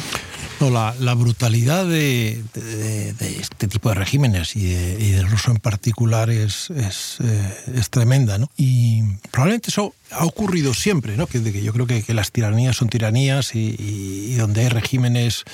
No, 0.60 0.70
la, 0.70 0.92
la 0.98 1.14
brutalidad 1.14 1.86
de, 1.86 2.42
de, 2.52 3.12
de, 3.12 3.38
este 3.38 3.68
tipo 3.68 3.90
de 3.90 3.94
regímenes 3.94 4.56
y, 4.56 4.64
de, 4.64 4.96
y, 4.98 5.10
del 5.12 5.28
ruso 5.28 5.52
en 5.52 5.58
particular 5.58 6.30
es, 6.30 6.70
es, 6.70 7.18
eh, 7.22 7.54
es, 7.76 7.90
tremenda, 7.90 8.38
¿no? 8.38 8.50
Y 8.56 9.02
probablemente 9.30 9.70
eso 9.70 9.94
ha 10.10 10.24
ocurrido 10.24 10.74
siempre, 10.74 11.16
¿no? 11.16 11.28
Que, 11.28 11.40
que 11.44 11.62
yo 11.62 11.72
creo 11.72 11.86
que, 11.86 12.02
que, 12.02 12.12
las 12.12 12.32
tiranías 12.32 12.76
son 12.76 12.88
tiranías 12.88 13.54
y, 13.54 13.76
y 13.78 14.34
donde 14.34 14.62
hay 14.62 14.68
regímenes 14.68 15.44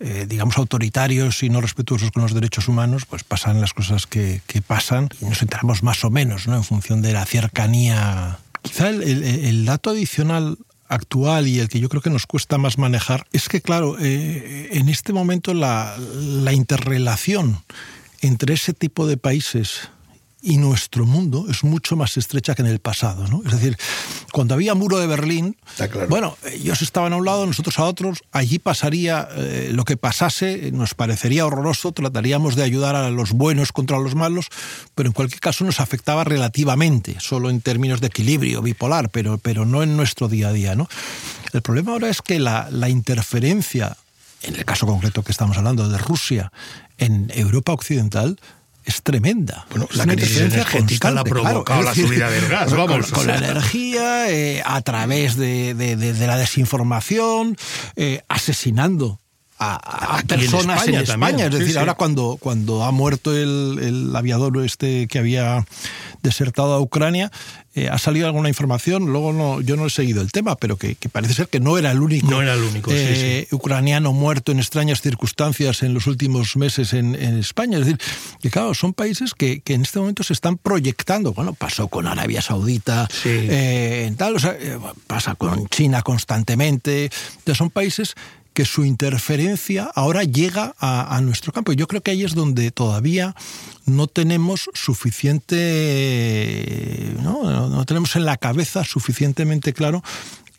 eh, 0.00 0.26
digamos, 0.28 0.58
autoritarios 0.58 1.42
y 1.42 1.50
no 1.50 1.60
respetuosos 1.60 2.10
con 2.10 2.22
los 2.22 2.34
derechos 2.34 2.68
humanos, 2.68 3.04
pues 3.06 3.24
pasan 3.24 3.60
las 3.60 3.72
cosas 3.74 4.06
que, 4.06 4.42
que 4.46 4.62
pasan 4.62 5.08
y 5.20 5.24
nos 5.24 5.42
enteramos 5.42 5.82
más 5.82 6.04
o 6.04 6.10
menos, 6.10 6.46
¿no? 6.46 6.56
En 6.56 6.64
función 6.64 7.02
de 7.02 7.12
la 7.12 7.24
cercanía. 7.24 8.38
Quizá 8.62 8.88
el, 8.88 9.02
el, 9.02 9.22
el 9.22 9.64
dato 9.64 9.90
adicional 9.90 10.58
actual 10.88 11.46
y 11.46 11.60
el 11.60 11.68
que 11.68 11.80
yo 11.80 11.88
creo 11.88 12.02
que 12.02 12.10
nos 12.10 12.26
cuesta 12.26 12.58
más 12.58 12.78
manejar 12.78 13.26
es 13.32 13.48
que, 13.48 13.60
claro, 13.60 13.96
eh, 14.00 14.70
en 14.72 14.88
este 14.88 15.12
momento 15.12 15.54
la, 15.54 15.96
la 15.98 16.52
interrelación 16.52 17.62
entre 18.20 18.54
ese 18.54 18.72
tipo 18.72 19.06
de 19.06 19.16
países 19.16 19.90
y 20.40 20.58
nuestro 20.58 21.04
mundo 21.04 21.46
es 21.50 21.64
mucho 21.64 21.96
más 21.96 22.16
estrecha 22.16 22.54
que 22.54 22.62
en 22.62 22.68
el 22.68 22.78
pasado. 22.78 23.26
¿no? 23.26 23.42
Es 23.44 23.52
decir, 23.52 23.76
cuando 24.32 24.54
había 24.54 24.74
muro 24.74 24.98
de 24.98 25.06
Berlín, 25.06 25.56
claro. 25.76 26.06
bueno, 26.08 26.38
ellos 26.52 26.80
estaban 26.82 27.12
a 27.12 27.16
un 27.16 27.24
lado, 27.24 27.44
nosotros 27.46 27.78
a 27.78 27.84
otros, 27.84 28.22
allí 28.30 28.58
pasaría 28.58 29.28
eh, 29.32 29.70
lo 29.72 29.84
que 29.84 29.96
pasase, 29.96 30.70
nos 30.72 30.94
parecería 30.94 31.44
horroroso, 31.44 31.92
trataríamos 31.92 32.54
de 32.54 32.62
ayudar 32.62 32.94
a 32.94 33.10
los 33.10 33.32
buenos 33.32 33.72
contra 33.72 33.98
los 33.98 34.14
malos, 34.14 34.48
pero 34.94 35.08
en 35.08 35.12
cualquier 35.12 35.40
caso 35.40 35.64
nos 35.64 35.80
afectaba 35.80 36.24
relativamente, 36.24 37.16
solo 37.18 37.50
en 37.50 37.60
términos 37.60 38.00
de 38.00 38.06
equilibrio 38.06 38.62
bipolar, 38.62 39.10
pero, 39.10 39.38
pero 39.38 39.66
no 39.66 39.82
en 39.82 39.96
nuestro 39.96 40.28
día 40.28 40.48
a 40.48 40.52
día. 40.52 40.76
¿no? 40.76 40.88
El 41.52 41.62
problema 41.62 41.92
ahora 41.92 42.08
es 42.08 42.22
que 42.22 42.38
la, 42.38 42.68
la 42.70 42.88
interferencia, 42.88 43.96
en 44.42 44.54
el 44.54 44.64
caso 44.64 44.86
concreto 44.86 45.24
que 45.24 45.32
estamos 45.32 45.58
hablando 45.58 45.88
de 45.88 45.98
Rusia, 45.98 46.52
en 46.98 47.30
Europa 47.34 47.72
Occidental, 47.72 48.38
es 48.88 49.02
tremenda. 49.02 49.66
Bueno, 49.70 49.86
la 49.92 50.06
crisis 50.06 50.40
energética 50.40 51.10
la 51.10 51.20
ha 51.20 51.24
provocado 51.24 51.64
claro, 51.64 51.82
la 51.82 51.90
decir, 51.90 52.06
subida 52.06 52.30
del 52.30 52.48
gas, 52.48 52.72
vamos. 52.72 53.06
Con, 53.06 53.10
con 53.10 53.26
la 53.26 53.36
energía, 53.36 54.30
eh, 54.30 54.62
a 54.64 54.80
través 54.80 55.36
de, 55.36 55.74
de, 55.74 55.96
de, 55.96 56.14
de, 56.14 56.26
la 56.26 56.38
desinformación, 56.38 57.56
eh, 57.96 58.22
asesinando 58.28 59.20
a, 59.58 60.18
a 60.18 60.22
personas 60.22 60.86
en 60.86 60.94
España. 60.94 60.98
En 60.98 61.02
España. 61.02 61.44
Es 61.46 61.52
decir, 61.52 61.72
sí, 61.72 61.78
ahora. 61.78 61.94
Cuando, 61.94 62.38
cuando 62.40 62.84
ha 62.84 62.90
muerto 62.92 63.36
el, 63.36 63.78
el, 63.82 64.16
aviador 64.16 64.64
este 64.64 65.06
que 65.08 65.18
había 65.18 65.66
desertado 66.22 66.74
a 66.74 66.80
Ucrania, 66.80 67.30
eh, 67.74 67.88
ha 67.88 67.98
salido 67.98 68.26
alguna 68.26 68.48
información, 68.48 69.06
luego 69.06 69.32
no, 69.32 69.60
yo 69.60 69.76
no 69.76 69.86
he 69.86 69.90
seguido 69.90 70.20
el 70.20 70.32
tema, 70.32 70.56
pero 70.56 70.76
que, 70.76 70.96
que 70.96 71.08
parece 71.08 71.34
ser 71.34 71.48
que 71.48 71.60
no 71.60 71.78
era 71.78 71.92
el 71.92 72.00
único, 72.00 72.28
no 72.28 72.42
era 72.42 72.54
el 72.54 72.62
único 72.62 72.90
eh, 72.92 73.46
sí, 73.48 73.54
ucraniano 73.54 74.12
muerto 74.12 74.50
en 74.50 74.58
extrañas 74.58 75.00
circunstancias 75.00 75.82
en 75.82 75.94
los 75.94 76.06
últimos 76.06 76.56
meses 76.56 76.92
en, 76.92 77.14
en 77.14 77.38
España. 77.38 77.78
Es 77.78 77.86
decir, 77.86 78.00
que 78.40 78.50
claro, 78.50 78.74
son 78.74 78.94
países 78.94 79.32
que, 79.34 79.60
que, 79.60 79.74
en 79.74 79.82
este 79.82 80.00
momento 80.00 80.24
se 80.24 80.32
están 80.32 80.56
proyectando. 80.56 81.32
Bueno, 81.32 81.52
pasó 81.54 81.88
con 81.88 82.06
Arabia 82.06 82.42
Saudita, 82.42 83.06
eh, 83.24 84.12
tal, 84.16 84.36
o 84.36 84.38
sea, 84.40 84.56
pasa 85.06 85.36
con 85.36 85.68
China 85.68 86.02
constantemente. 86.02 87.10
Entonces 87.36 87.58
son 87.58 87.70
países 87.70 88.16
que 88.58 88.64
su 88.64 88.84
interferencia 88.84 89.88
ahora 89.94 90.24
llega 90.24 90.74
a, 90.80 91.20
nuestro 91.20 91.52
campo. 91.52 91.72
Yo 91.74 91.86
creo 91.86 92.02
que 92.02 92.10
ahí 92.10 92.24
es 92.24 92.34
donde 92.34 92.72
todavía 92.72 93.36
no 93.86 94.08
tenemos 94.08 94.68
suficiente, 94.74 95.62
no, 97.22 97.68
no 97.68 97.84
tenemos 97.84 98.16
en 98.16 98.24
la 98.24 98.36
cabeza 98.36 98.82
suficientemente 98.82 99.72
claro 99.72 100.02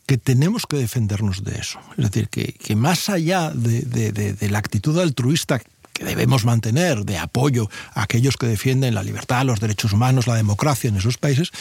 que 0.06 0.18
tenemos 0.18 0.66
que 0.66 0.78
defendernos 0.78 1.44
de 1.44 1.58
eso. 1.58 1.78
Es 1.98 2.06
decir, 2.10 2.30
que, 2.30 2.54
que 2.54 2.78
más 2.78 3.10
allá 3.10 3.52
de, 3.54 3.82
de, 3.82 4.14
de 4.14 4.50
la 4.50 4.60
actitud 4.60 4.98
altruista 4.98 5.60
debemos 6.04 6.46
mantener 6.46 7.06
de 7.06 7.18
apoyo 7.18 7.70
a 7.94 8.04
aquellos 8.04 8.38
que 8.38 8.48
defienden 8.48 8.96
la 8.96 9.04
libertad, 9.04 9.46
los 9.46 9.60
derechos 9.60 9.94
humanos, 9.94 10.28
la 10.28 10.36
democracia 10.36 10.90
en 10.90 10.98
esos 10.98 11.18
países, 11.18 11.52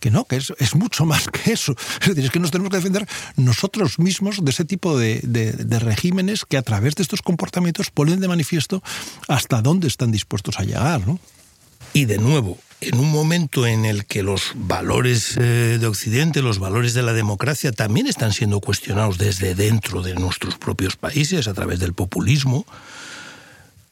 que 0.00 0.10
no, 0.10 0.24
que 0.24 0.36
es, 0.36 0.52
es 0.58 0.74
mucho 0.74 1.04
más 1.04 1.28
que 1.28 1.52
eso. 1.52 1.74
Es 2.00 2.08
decir, 2.08 2.24
es 2.24 2.30
que 2.30 2.40
nos 2.40 2.50
tenemos 2.50 2.70
que 2.70 2.76
defender 2.76 3.06
nosotros 3.36 3.98
mismos 3.98 4.44
de 4.44 4.50
ese 4.50 4.64
tipo 4.64 4.98
de, 4.98 5.20
de, 5.22 5.52
de 5.52 5.78
regímenes 5.78 6.44
que 6.44 6.56
a 6.56 6.62
través 6.62 6.94
de 6.94 7.02
estos 7.02 7.22
comportamientos 7.22 7.90
ponen 7.90 8.20
de 8.20 8.28
manifiesto 8.28 8.82
hasta 9.28 9.62
dónde 9.62 9.88
están 9.88 10.12
dispuestos 10.12 10.58
a 10.58 10.64
llegar. 10.64 11.06
¿no? 11.06 11.18
Y 11.94 12.06
de 12.06 12.18
nuevo, 12.18 12.58
en 12.80 12.98
un 12.98 13.10
momento 13.10 13.66
en 13.66 13.84
el 13.84 14.06
que 14.06 14.22
los 14.22 14.52
valores 14.54 15.36
eh, 15.36 15.78
de 15.78 15.86
Occidente, 15.86 16.42
los 16.42 16.58
valores 16.58 16.94
de 16.94 17.02
la 17.02 17.12
democracia 17.12 17.70
también 17.70 18.06
están 18.06 18.32
siendo 18.32 18.60
cuestionados 18.60 19.18
desde 19.18 19.54
dentro 19.54 20.02
de 20.02 20.14
nuestros 20.14 20.56
propios 20.56 20.96
países 20.96 21.48
a 21.48 21.54
través 21.54 21.78
del 21.80 21.92
populismo, 21.92 22.66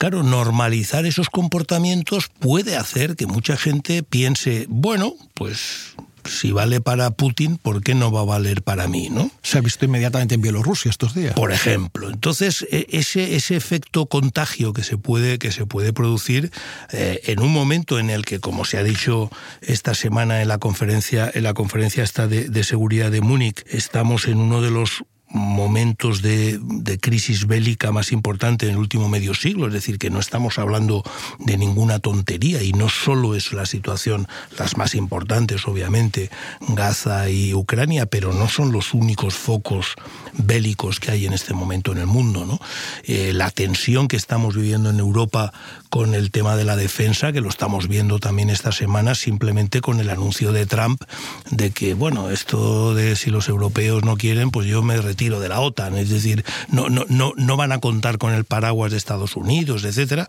Claro, 0.01 0.23
normalizar 0.23 1.05
esos 1.05 1.29
comportamientos 1.29 2.31
puede 2.39 2.75
hacer 2.75 3.17
que 3.17 3.27
mucha 3.27 3.59
gente 3.59 4.03
piense, 4.03 4.65
bueno, 4.71 5.15
pues 5.35 5.95
si 6.25 6.53
vale 6.53 6.81
para 6.81 7.11
Putin, 7.11 7.59
¿por 7.59 7.83
qué 7.83 7.95
no 7.95 8.11
va 8.11 8.23
a 8.23 8.25
valer 8.25 8.63
para 8.63 8.89
mí? 8.89 9.11
¿no? 9.11 9.31
Se 9.43 9.59
ha 9.59 9.61
visto 9.61 9.85
inmediatamente 9.85 10.37
en 10.37 10.41
Bielorrusia 10.41 10.89
estos 10.89 11.15
días. 11.15 11.35
Por 11.35 11.53
ejemplo. 11.53 12.09
Entonces, 12.09 12.67
e, 12.71 12.87
ese, 12.89 13.37
ese 13.37 13.57
efecto 13.57 14.07
contagio 14.07 14.73
que 14.73 14.85
se 14.85 14.97
puede, 14.97 15.39
que 15.39 15.53
se 15.53 15.67
puede 15.67 15.93
producir 15.93 16.51
eh, 16.93 17.21
en 17.27 17.41
un 17.41 17.53
momento 17.53 17.99
en 17.99 18.09
el 18.09 18.25
que, 18.25 18.41
como 18.41 18.65
se 18.65 18.79
ha 18.79 18.83
dicho 18.83 19.31
esta 19.61 19.93
semana 19.93 20.41
en 20.41 20.49
la 20.49 20.57
conferencia, 20.57 21.31
en 21.35 21.43
la 21.43 21.53
conferencia 21.53 22.03
esta 22.03 22.27
de, 22.27 22.49
de 22.49 22.65
seguridad 22.65 23.11
de 23.11 23.21
Múnich, 23.21 23.63
estamos 23.67 24.29
en 24.29 24.39
uno 24.39 24.63
de 24.63 24.71
los 24.71 25.05
momentos 25.31 26.23
de, 26.23 26.61
crisis 27.01 27.47
bélica 27.47 27.93
más 27.93 28.13
importante 28.13 28.67
en 28.67 28.73
el 28.73 28.79
último 28.79 29.09
medio 29.09 29.33
siglo, 29.33 29.69
es 29.69 29.73
decir, 29.73 29.99
que 29.99 30.11
no 30.11 30.19
estamos 30.19 30.59
hablando 30.59 31.05
de 31.39 31.57
ninguna 31.57 32.01
tontería 32.01 32.63
y 32.63 32.73
no 32.73 32.89
solo 32.89 33.37
es 33.37 33.53
la 33.53 33.65
situación, 33.65 34.27
las 34.59 34.77
más 34.77 34.95
importantes, 34.95 35.67
obviamente, 35.67 36.31
Gaza 36.61 37.31
y 37.31 37.55
Ucrania, 37.55 38.07
pero 38.07 38.33
no 38.33 38.49
son 38.49 38.73
los 38.73 38.93
únicos 38.93 39.35
focos 39.35 39.95
bélicos 40.33 40.99
que 40.99 41.13
hay 41.13 41.27
en 41.27 41.33
este 41.33 41.55
momento 41.55 41.93
en 41.93 41.99
el 41.99 42.07
mundo. 42.07 42.45
¿no? 42.45 42.61
Eh, 43.05 43.33
la 43.33 43.51
tensión 43.51 44.09
que 44.09 44.17
estamos 44.17 44.57
viviendo 44.57 44.91
en 44.91 44.99
Europa 44.99 45.53
con 45.91 46.15
el 46.15 46.31
tema 46.31 46.57
de 46.57 46.65
la 46.65 46.77
defensa, 46.77 47.33
que 47.33 47.41
lo 47.41 47.49
estamos 47.49 47.89
viendo 47.89 48.19
también 48.19 48.51
esta 48.51 48.73
semana, 48.73 49.15
simplemente 49.15 49.81
con 49.81 50.01
el 50.01 50.11
anuncio 50.11 50.53
de 50.53 50.67
Trump 50.67 51.03
de 51.51 51.71
que, 51.71 51.95
bueno, 51.95 52.31
esto 52.31 52.95
de 52.95 53.17
si 53.17 53.31
los 53.31 53.49
europeos 53.49 54.05
no 54.05 54.17
quieren, 54.17 54.51
pues 54.51 54.67
yo 54.67 54.83
me 54.83 54.97
retiro 55.01 55.20
retiro 55.21 55.39
de 55.39 55.51
la 55.51 55.61
OTAN, 55.61 55.99
es 55.99 56.09
decir, 56.09 56.47
no, 56.71 56.89
no, 56.89 57.05
no, 57.11 57.35
no 57.37 57.57
van 57.59 57.73
a 57.73 57.79
contar 57.79 58.17
con 58.17 58.33
el 58.33 58.47
paraguas 58.47 58.91
de 58.91 58.97
Estados 58.97 59.37
Unidos, 59.37 59.85
etcétera. 59.85 60.29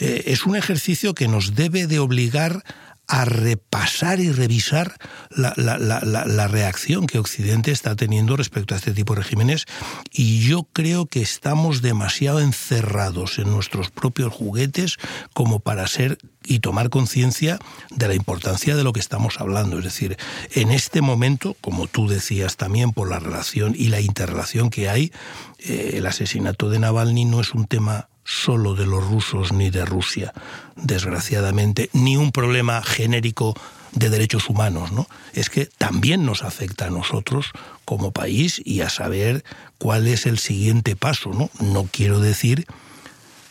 Eh, 0.00 0.24
es 0.26 0.44
un 0.44 0.56
ejercicio 0.56 1.14
que 1.14 1.28
nos 1.28 1.54
debe 1.54 1.86
de 1.86 2.00
obligar 2.00 2.64
a 3.06 3.24
repasar 3.24 4.20
y 4.20 4.32
revisar 4.32 4.94
la, 5.30 5.52
la, 5.56 5.78
la, 5.78 6.48
reacción 6.48 7.06
que 7.06 7.18
Occidente 7.18 7.70
está 7.70 7.96
teniendo 7.96 8.36
respecto 8.36 8.74
a 8.74 8.78
este 8.78 8.92
tipo 8.92 9.14
de 9.14 9.22
regímenes 9.22 9.66
y 10.10 10.40
yo 10.40 10.66
creo 10.72 11.06
que 11.06 11.20
estamos 11.20 11.82
demasiado 11.82 12.40
encerrados 12.40 13.38
en 13.38 13.50
nuestros 13.50 13.90
propios 13.90 14.32
juguetes 14.32 14.96
como 15.34 15.60
para 15.60 15.86
ser 15.86 16.18
y 16.44 16.60
tomar 16.60 16.90
conciencia 16.90 17.58
de 17.90 18.08
la 18.08 18.14
importancia 18.14 18.76
de 18.76 18.84
lo 18.84 18.92
que 18.92 19.00
estamos 19.00 19.40
hablando. 19.40 19.78
Es 19.78 19.84
decir, 19.84 20.16
en 20.52 20.70
este 20.70 21.00
momento, 21.00 21.56
como 21.60 21.86
tú 21.86 22.08
decías 22.08 22.56
también 22.56 22.92
por 22.92 23.08
la 23.08 23.18
relación 23.18 23.74
y 23.76 23.88
la 23.88 24.00
interrelación 24.00 24.70
que 24.70 24.88
hay, 24.88 25.12
eh, 25.58 25.92
el 25.94 26.06
asesinato 26.06 26.70
de 26.70 26.78
Navalny 26.78 27.24
no 27.24 27.40
es 27.40 27.54
un 27.54 27.66
tema 27.66 28.08
solo 28.24 28.74
de 28.74 28.86
los 28.86 29.06
rusos 29.06 29.52
ni 29.52 29.70
de 29.70 29.84
Rusia, 29.84 30.32
desgraciadamente, 30.76 31.90
ni 31.92 32.16
un 32.16 32.32
problema 32.32 32.82
genérico 32.82 33.54
de 33.92 34.10
derechos 34.10 34.48
humanos, 34.48 34.92
¿no? 34.92 35.06
Es 35.32 35.50
que 35.50 35.66
también 35.66 36.26
nos 36.26 36.42
afecta 36.42 36.86
a 36.86 36.90
nosotros 36.90 37.52
como 37.84 38.12
país 38.12 38.60
y 38.64 38.80
a 38.80 38.90
saber 38.90 39.44
cuál 39.78 40.08
es 40.08 40.26
el 40.26 40.38
siguiente 40.38 40.96
paso, 40.96 41.30
¿no? 41.30 41.50
No 41.60 41.88
quiero 41.90 42.18
decir 42.18 42.66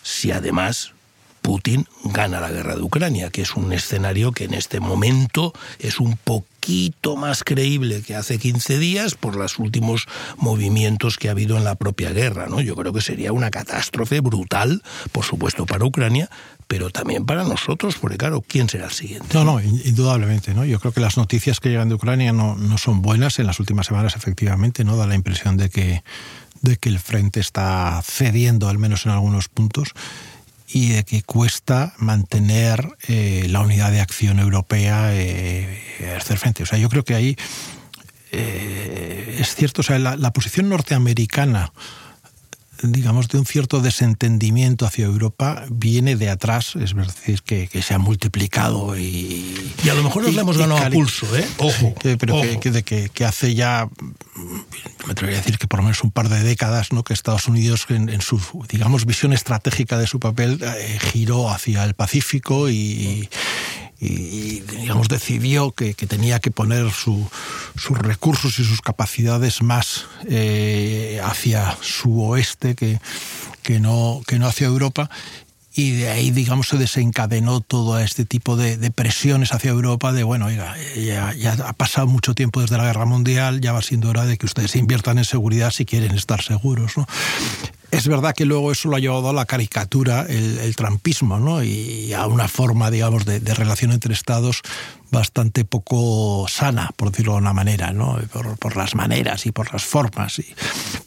si 0.02 0.32
además 0.32 0.94
Putin 1.44 1.86
gana 2.06 2.40
la 2.40 2.50
guerra 2.50 2.76
de 2.76 2.82
Ucrania, 2.82 3.30
que 3.30 3.42
es 3.42 3.56
un 3.56 3.74
escenario 3.74 4.32
que 4.32 4.46
en 4.46 4.54
este 4.54 4.80
momento 4.80 5.54
es 5.78 6.00
un 6.00 6.18
poquito 6.18 7.18
más 7.18 7.44
creíble 7.44 8.02
que 8.02 8.16
hace 8.16 8.40
15 8.40 8.80
días 8.80 9.16
por 9.16 9.36
los 9.36 9.60
últimos 9.60 10.08
movimientos 10.38 11.18
que 11.18 11.28
ha 11.28 11.32
habido 11.32 11.58
en 11.58 11.66
la 11.66 11.76
propia 11.76 12.12
guerra. 12.12 12.48
¿no? 12.48 12.62
Yo 12.62 12.76
creo 12.76 12.94
que 12.94 13.02
sería 13.02 13.34
una 13.34 13.52
catástrofe 13.52 14.22
brutal, 14.22 14.82
por 15.12 15.26
supuesto, 15.26 15.66
para 15.66 15.86
Ucrania, 15.86 16.30
pero 16.68 16.90
también 16.90 17.26
para 17.26 17.44
nosotros, 17.44 17.98
porque 18.00 18.18
claro, 18.18 18.42
¿quién 18.42 18.70
será 18.70 18.86
el 18.86 18.92
siguiente? 18.92 19.28
No, 19.34 19.44
no, 19.44 19.62
indudablemente, 19.62 20.54
¿no? 20.54 20.64
Yo 20.64 20.80
creo 20.80 20.94
que 20.94 21.02
las 21.02 21.18
noticias 21.18 21.60
que 21.60 21.70
llegan 21.70 21.90
de 21.90 21.96
Ucrania 21.96 22.32
no, 22.32 22.56
no 22.56 22.78
son 22.78 23.02
buenas. 23.02 23.38
En 23.38 23.48
las 23.48 23.60
últimas 23.60 23.88
semanas, 23.88 24.16
efectivamente, 24.16 24.86
¿no? 24.86 24.96
Da 24.96 25.06
la 25.06 25.16
impresión 25.16 25.58
de 25.58 25.70
que, 25.70 26.04
de 26.62 26.78
que 26.78 26.88
el 26.88 27.00
frente 27.00 27.42
está 27.42 28.02
cediendo, 28.02 28.70
al 28.70 28.80
menos 28.80 29.06
en 29.06 29.12
algunos 29.12 29.50
puntos 29.50 29.94
y 30.74 30.90
de 30.90 31.04
que 31.04 31.22
cuesta 31.22 31.94
mantener 31.98 32.98
eh, 33.08 33.46
la 33.48 33.62
unidad 33.62 33.92
de 33.92 34.02
acción 34.02 34.40
europea 34.40 35.14
eh, 35.14 36.18
hacer 36.20 36.40
frente. 36.40 36.64
O 36.64 36.66
sea, 36.66 36.80
yo 36.80 36.90
creo 36.90 37.04
que 37.06 37.14
ahí 37.14 37.38
eh, 38.32 39.38
es 39.40 39.54
cierto, 39.54 39.82
o 39.82 39.84
sea, 39.84 40.00
la, 40.00 40.18
la 40.18 40.34
posición 40.34 40.70
norteamericana 40.70 41.72
digamos, 42.92 43.28
de 43.28 43.40
un 43.40 43.46
cierto 43.46 43.82
desentendimiento 43.82 44.86
hacia 44.86 45.06
Europa 45.06 45.66
viene 45.70 46.16
de 46.16 46.30
atrás, 46.30 46.76
es 46.76 46.96
decir, 46.96 47.42
que, 47.44 47.82
se 47.82 47.94
ha 47.94 48.00
multiplicado 48.00 48.98
y... 48.98 49.74
Y 49.84 49.90
a 49.90 49.94
lo 49.94 50.04
mejor 50.04 50.24
nos 50.24 50.38
hemos 50.38 50.58
ganado 50.58 50.86
a 50.86 50.90
pulso, 50.90 51.26
¿eh? 51.36 51.46
Ojo. 51.58 51.94
pero 52.02 52.42
Que, 52.60 53.10
que, 53.10 53.26
hace 53.26 53.56
ya, 53.56 53.90
me 55.06 55.12
atrevería 55.12 55.40
a 55.40 55.42
decir 55.42 55.58
que 55.58 55.68
por 55.68 55.80
lo 55.80 55.84
menos 55.84 56.04
un 56.04 56.12
par 56.12 56.30
de 56.30 56.42
décadas, 56.44 56.92
¿no? 56.92 57.04
que 57.04 57.14
Estados 57.14 57.48
Unidos 57.48 57.86
en, 57.90 58.22
su, 58.22 58.40
digamos, 58.70 59.06
visión 59.06 59.34
estratégica 59.34 59.98
de 59.98 60.08
su 60.08 60.20
papel 60.20 60.60
eh, 60.62 61.00
giró 61.12 61.50
hacia 61.50 61.84
el 61.84 61.94
Pacífico 61.94 62.70
y 62.70 62.84
y, 62.84 63.30
digamos, 64.10 65.08
decidió 65.08 65.72
que, 65.72 65.94
tenía 65.94 66.40
que 66.40 66.52
poner 66.52 66.92
sus 66.92 67.28
recursos 67.98 68.60
y 68.60 68.64
sus 68.64 68.82
capacidades 68.82 69.62
más 69.62 70.06
eh, 70.28 71.22
hacia 71.24 71.78
su 71.82 72.22
oeste 72.22 72.76
que, 72.76 73.00
que, 73.62 73.80
no, 73.80 74.22
que 74.28 74.40
no 74.40 74.48
hacia 74.48 74.68
Europa 74.68 75.10
y 75.76 75.92
de 75.92 76.10
ahí, 76.10 76.30
digamos, 76.30 76.68
se 76.68 76.78
desencadenó 76.78 77.60
todo 77.60 77.98
este 78.00 78.26
tipo 78.26 78.56
de, 78.56 78.92
presiones 78.92 79.54
hacia 79.54 79.72
Europa 79.72 80.14
de, 80.14 80.24
bueno, 80.24 80.46
oiga, 80.46 80.76
ya, 80.96 81.34
ya, 81.34 81.54
ha 81.54 81.74
pasado 81.74 82.06
mucho 82.06 82.36
tiempo 82.36 82.62
desde 82.62 82.78
la 82.78 82.86
Guerra 82.86 83.06
Mundial, 83.06 83.60
ya 83.60 83.72
va 83.72 83.82
siendo 83.82 84.10
hora 84.10 84.26
de 84.26 84.38
que 84.38 84.46
ustedes 84.46 84.76
inviertan 84.76 85.18
en 85.18 85.26
seguridad 85.26 85.72
si 85.72 85.86
quieren 85.86 86.16
estar 86.16 86.44
seguros. 86.44 86.94
Es 87.94 88.08
verdad 88.08 88.34
que 88.34 88.46
luego 88.46 88.72
eso 88.72 88.90
lo 88.90 88.96
ha 88.96 89.00
llevado 89.00 89.30
a 89.30 89.34
la 89.34 89.46
caricatura, 89.46 90.26
el, 90.28 90.76
trampismo, 90.76 91.38
¿no? 91.38 91.64
Y 91.64 92.12
a 92.14 92.26
una 92.26 92.48
forma, 92.48 92.90
digamos, 92.90 93.24
de, 93.24 93.40
relación 93.54 93.92
entre 93.92 94.16
Estados 94.16 94.64
bastante 95.14 95.64
poco 95.64 96.46
sana, 96.50 96.92
por 96.98 97.12
decirlo 97.12 97.34
de 97.34 97.38
una 97.38 97.54
manera. 97.54 97.94
Por, 98.60 98.76
las 98.76 98.96
maneras 98.96 99.46
y 99.46 99.52
por 99.52 99.72
las 99.72 99.86
formas. 99.86 100.42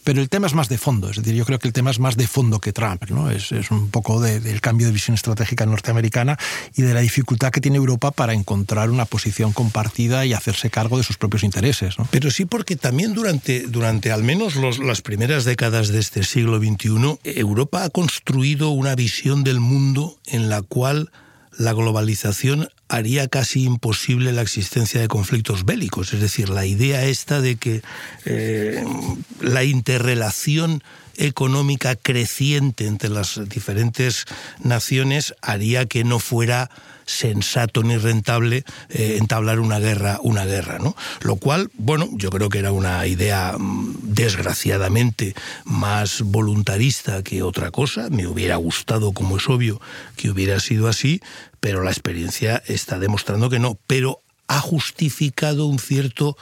Pero 0.05 0.23
el 0.23 0.29
tema 0.29 0.47
es 0.47 0.55
más 0.55 0.69
de 0.69 0.79
fondo, 0.79 1.11
es 1.11 1.17
decir, 1.17 1.35
yo 1.35 1.45
creo 1.45 1.59
que 1.59 1.67
el 1.67 1.75
tema 1.75 1.91
es 1.91 1.99
más 1.99 2.17
de 2.17 2.27
fondo 2.27 2.61
que 2.61 2.73
Trump. 2.73 3.03
Es, 3.31 3.71
un 3.71 3.91
poco 3.91 4.21
del 4.21 4.61
cambio 4.61 4.87
de 4.87 4.93
visión 4.93 5.15
estratégica 5.15 5.67
norteamericana 5.67 6.39
y 6.77 6.83
de 6.83 6.95
la 6.95 7.01
dificultad 7.01 7.51
que 7.51 7.61
tiene 7.61 7.77
Europa 7.77 8.13
para 8.13 8.33
encontrar 8.33 8.91
una 8.91 9.05
posición 9.05 9.53
compartida 9.53 10.25
y 10.25 10.33
hacerse 10.33 10.71
cargo 10.71 10.97
de 10.97 11.05
sus 11.05 11.19
propios 11.19 11.43
intereses. 11.43 11.97
Pero 12.11 12.31
sí 12.31 12.45
porque 12.45 12.77
también 12.77 13.13
durante, 13.13 13.67
durante 13.67 14.13
al 14.13 14.23
menos 14.23 14.55
las 14.79 15.03
primeras 15.03 15.45
décadas 15.45 15.89
de 15.89 15.99
este 15.99 16.23
siglo 16.23 16.59
XX, 16.59 17.19
Europa 17.25 17.83
ha 17.83 17.91
construido 17.91 18.71
una 18.71 18.95
visión 18.95 19.43
del 19.43 19.59
mundo 19.59 20.17
en 20.27 20.49
la 20.49 20.63
cual 20.63 21.11
la 21.59 21.73
globalización 21.73 22.69
haría 22.89 23.29
casi 23.29 23.65
imposible 23.65 24.33
la 24.33 24.43
existencia 24.43 25.01
de 25.01 25.09
conflictos 25.09 25.65
bélicos. 25.65 26.13
Es 26.13 26.21
decir, 26.21 26.49
la 26.49 26.67
idea 26.67 27.05
esta 27.05 27.41
de 27.41 27.57
que 27.57 27.83
eh, 28.25 28.85
la 29.41 29.65
interrelación 29.65 30.83
económica 31.17 31.97
creciente 31.97 32.87
entre 32.87 33.09
las 33.09 33.41
diferentes 33.49 34.27
naciones 34.63 35.35
haría 35.41 35.87
que 35.87 36.05
no 36.05 36.19
fuera 36.19 36.71
sensato 37.07 37.83
ni 37.83 37.97
rentable 37.97 38.65
eh, 38.91 39.17
entablar 39.19 39.61
una 39.61 39.79
guerra, 39.79 40.19
una 40.23 40.45
guerra, 40.45 40.79
¿no? 40.79 40.97
Lo 41.21 41.37
cual, 41.37 41.71
bueno, 41.75 42.09
yo 42.13 42.31
creo 42.31 42.49
que 42.49 42.59
era 42.59 42.73
una 42.73 43.07
idea 43.07 43.57
mm, 43.57 43.95
desgraciadamente 44.03 45.35
más 45.65 46.23
voluntarista 46.23 47.23
que 47.23 47.43
otra 47.43 47.71
cosa. 47.71 48.11
Me 48.11 48.27
hubiera 48.27 48.57
gustado, 48.57 49.13
como 49.13 49.37
es 49.37 49.49
obvio, 49.49 49.81
que 50.17 50.31
hubiera 50.31 50.61
sido 50.61 50.89
así, 50.89 51.21
pero 51.61 51.83
la 51.83 51.91
experiencia 51.91 52.63
está 52.67 52.99
demostrando 52.99 53.49
que 53.49 53.61
no. 53.61 53.79
Pero 53.87 54.21
ha 54.49 54.61
justificado 54.61 55.67
un 55.67 55.79
cierto 55.79 56.37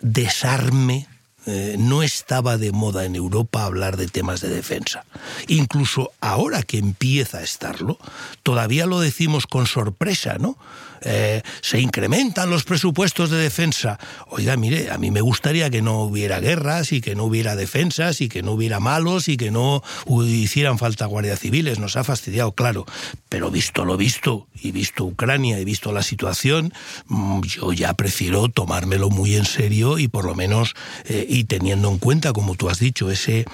desarme 0.00 1.06
eh, 1.46 1.76
no 1.78 2.02
estaba 2.02 2.56
de 2.56 2.72
moda 2.72 3.04
en 3.04 3.16
Europa 3.16 3.64
hablar 3.64 3.96
de 3.96 4.08
temas 4.08 4.40
de 4.40 4.48
defensa. 4.48 5.04
Incluso 5.48 6.12
ahora 6.20 6.62
que 6.62 6.78
empieza 6.78 7.38
a 7.38 7.42
estarlo, 7.42 7.98
todavía 8.42 8.86
lo 8.86 9.00
decimos 9.00 9.46
con 9.46 9.66
sorpresa, 9.66 10.38
¿no? 10.38 10.56
Eh, 11.04 11.42
se 11.60 11.80
incrementan 11.80 12.50
los 12.50 12.64
presupuestos 12.64 13.30
de 13.30 13.38
defensa. 13.38 13.98
Oiga, 14.28 14.56
mire, 14.56 14.90
a 14.90 14.98
mí 14.98 15.10
me 15.10 15.20
gustaría 15.20 15.70
que 15.70 15.82
no 15.82 16.00
hubiera 16.02 16.40
guerras 16.40 16.92
y 16.92 17.00
que 17.00 17.14
no 17.14 17.24
hubiera 17.24 17.56
defensas 17.56 18.20
y 18.20 18.28
que 18.28 18.42
no 18.42 18.52
hubiera 18.52 18.80
malos 18.80 19.28
y 19.28 19.36
que 19.36 19.50
no 19.50 19.82
hicieran 20.26 20.78
falta 20.78 21.06
guardias 21.06 21.40
civiles. 21.40 21.78
Nos 21.78 21.96
ha 21.96 22.04
fastidiado, 22.04 22.52
claro. 22.52 22.86
Pero 23.28 23.50
visto 23.50 23.84
lo 23.84 23.96
visto, 23.96 24.46
y 24.60 24.72
visto 24.72 25.04
Ucrania, 25.04 25.58
y 25.58 25.64
visto 25.64 25.92
la 25.92 26.02
situación, 26.02 26.72
mm, 27.06 27.40
yo 27.42 27.72
ya 27.72 27.94
prefiero 27.94 28.48
tomármelo 28.48 29.10
muy 29.10 29.36
en 29.36 29.44
serio 29.44 29.98
y 29.98 30.08
por 30.08 30.24
lo 30.24 30.34
menos, 30.34 30.74
eh, 31.06 31.26
y 31.28 31.44
teniendo 31.44 31.90
en 31.90 31.98
cuenta, 31.98 32.32
como 32.32 32.54
tú 32.54 32.68
has 32.68 32.78
dicho, 32.78 33.10
ese, 33.10 33.46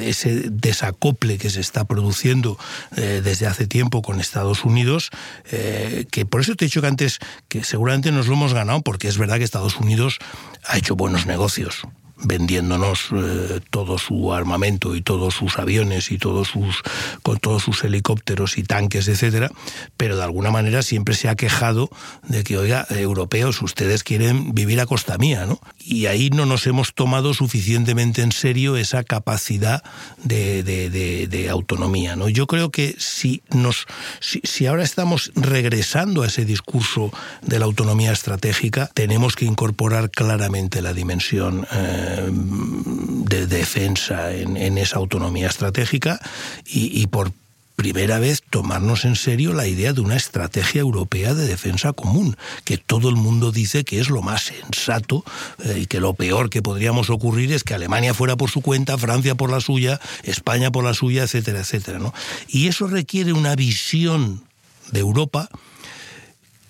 ese 0.00 0.50
desacople 0.50 1.38
que 1.38 1.50
se 1.50 1.60
está 1.60 1.84
produciendo 1.84 2.58
eh, 2.96 3.20
desde 3.22 3.46
hace 3.46 3.66
tiempo 3.66 4.02
con 4.02 4.20
Estados 4.20 4.64
Unidos, 4.64 5.10
que 6.10 6.26
por 6.26 6.40
eso 6.40 6.54
te 6.54 6.64
he 6.64 6.68
dicho 6.68 6.80
que 6.80 6.86
antes 6.86 7.18
que 7.48 7.64
seguramente 7.64 8.12
nos 8.12 8.26
lo 8.28 8.34
hemos 8.34 8.54
ganado, 8.54 8.82
porque 8.82 9.08
es 9.08 9.18
verdad 9.18 9.38
que 9.38 9.44
Estados 9.44 9.76
Unidos 9.76 10.18
ha 10.64 10.78
hecho 10.78 10.96
buenos 10.96 11.26
negocios 11.26 11.86
vendiéndonos 12.18 13.08
eh, 13.12 13.60
todo 13.70 13.98
su 13.98 14.32
armamento 14.32 14.94
y 14.96 15.02
todos 15.02 15.34
sus 15.34 15.58
aviones 15.58 16.10
y 16.10 16.18
todos 16.18 16.48
sus 16.48 16.82
con 17.22 17.38
todos 17.38 17.62
sus 17.62 17.84
helicópteros 17.84 18.58
y 18.58 18.62
tanques, 18.62 19.08
etcétera, 19.08 19.50
pero 19.96 20.16
de 20.16 20.24
alguna 20.24 20.50
manera 20.50 20.82
siempre 20.82 21.14
se 21.14 21.28
ha 21.28 21.34
quejado 21.34 21.90
de 22.26 22.44
que, 22.44 22.56
oiga, 22.56 22.86
europeos, 22.90 23.60
ustedes 23.62 24.02
quieren 24.02 24.54
vivir 24.54 24.80
a 24.80 24.86
costa 24.86 25.18
mía, 25.18 25.46
¿no? 25.46 25.60
Y 25.78 26.06
ahí 26.06 26.30
no 26.30 26.46
nos 26.46 26.66
hemos 26.66 26.94
tomado 26.94 27.34
suficientemente 27.34 28.22
en 28.22 28.32
serio 28.32 28.76
esa 28.76 29.04
capacidad 29.04 29.82
de, 30.22 30.62
de, 30.62 31.46
autonomía, 31.50 32.16
¿no? 32.16 32.28
Yo 32.28 32.46
creo 32.46 32.70
que 32.70 32.96
si 32.98 33.42
nos 33.50 33.86
si, 34.20 34.40
si 34.42 34.66
ahora 34.66 34.82
estamos 34.82 35.30
regresando 35.36 36.22
a 36.22 36.26
ese 36.26 36.44
discurso 36.44 37.12
de 37.42 37.58
la 37.58 37.66
autonomía 37.66 38.10
estratégica, 38.10 38.90
tenemos 38.94 39.36
que 39.36 39.44
incorporar 39.44 40.10
claramente 40.10 40.82
la 40.82 40.92
dimensión 40.92 41.66
eh, 41.72 42.05
de 42.06 43.46
defensa 43.46 44.32
en, 44.32 44.78
esa 44.78 44.96
autonomía 44.96 45.48
estratégica 45.48 46.20
y, 46.64 47.06
por 47.08 47.32
primera 47.76 48.18
vez 48.18 48.42
tomarnos 48.48 49.04
en 49.04 49.16
serio 49.16 49.52
la 49.52 49.66
idea 49.66 49.92
de 49.92 50.00
una 50.00 50.16
estrategia 50.16 50.80
europea 50.80 51.34
de 51.34 51.46
defensa 51.46 51.92
común, 51.92 52.36
que 52.64 52.78
todo 52.78 53.10
el 53.10 53.16
mundo 53.16 53.52
dice 53.52 53.84
que 53.84 54.00
es 54.00 54.08
lo 54.08 54.22
más 54.22 54.44
sensato 54.44 55.24
eh, 55.62 55.80
y 55.82 55.86
que 55.86 56.00
lo 56.00 56.14
peor 56.14 56.48
que 56.48 56.62
podríamos 56.62 57.10
ocurrir 57.10 57.52
es 57.52 57.64
que 57.64 57.74
Alemania 57.74 58.14
fuera 58.14 58.36
por 58.36 58.50
su 58.50 58.62
cuenta, 58.62 58.96
Francia 58.96 59.34
por 59.34 59.50
la 59.50 59.60
suya, 59.60 60.00
España 60.22 60.72
por 60.72 60.84
la 60.84 60.94
suya, 60.94 61.24
etcétera, 61.24 61.60
etcétera. 61.60 61.98
¿no? 61.98 62.14
Y 62.48 62.68
eso 62.68 62.86
requiere 62.86 63.34
una 63.34 63.54
visión 63.54 64.42
de 64.90 65.00
Europa 65.00 65.50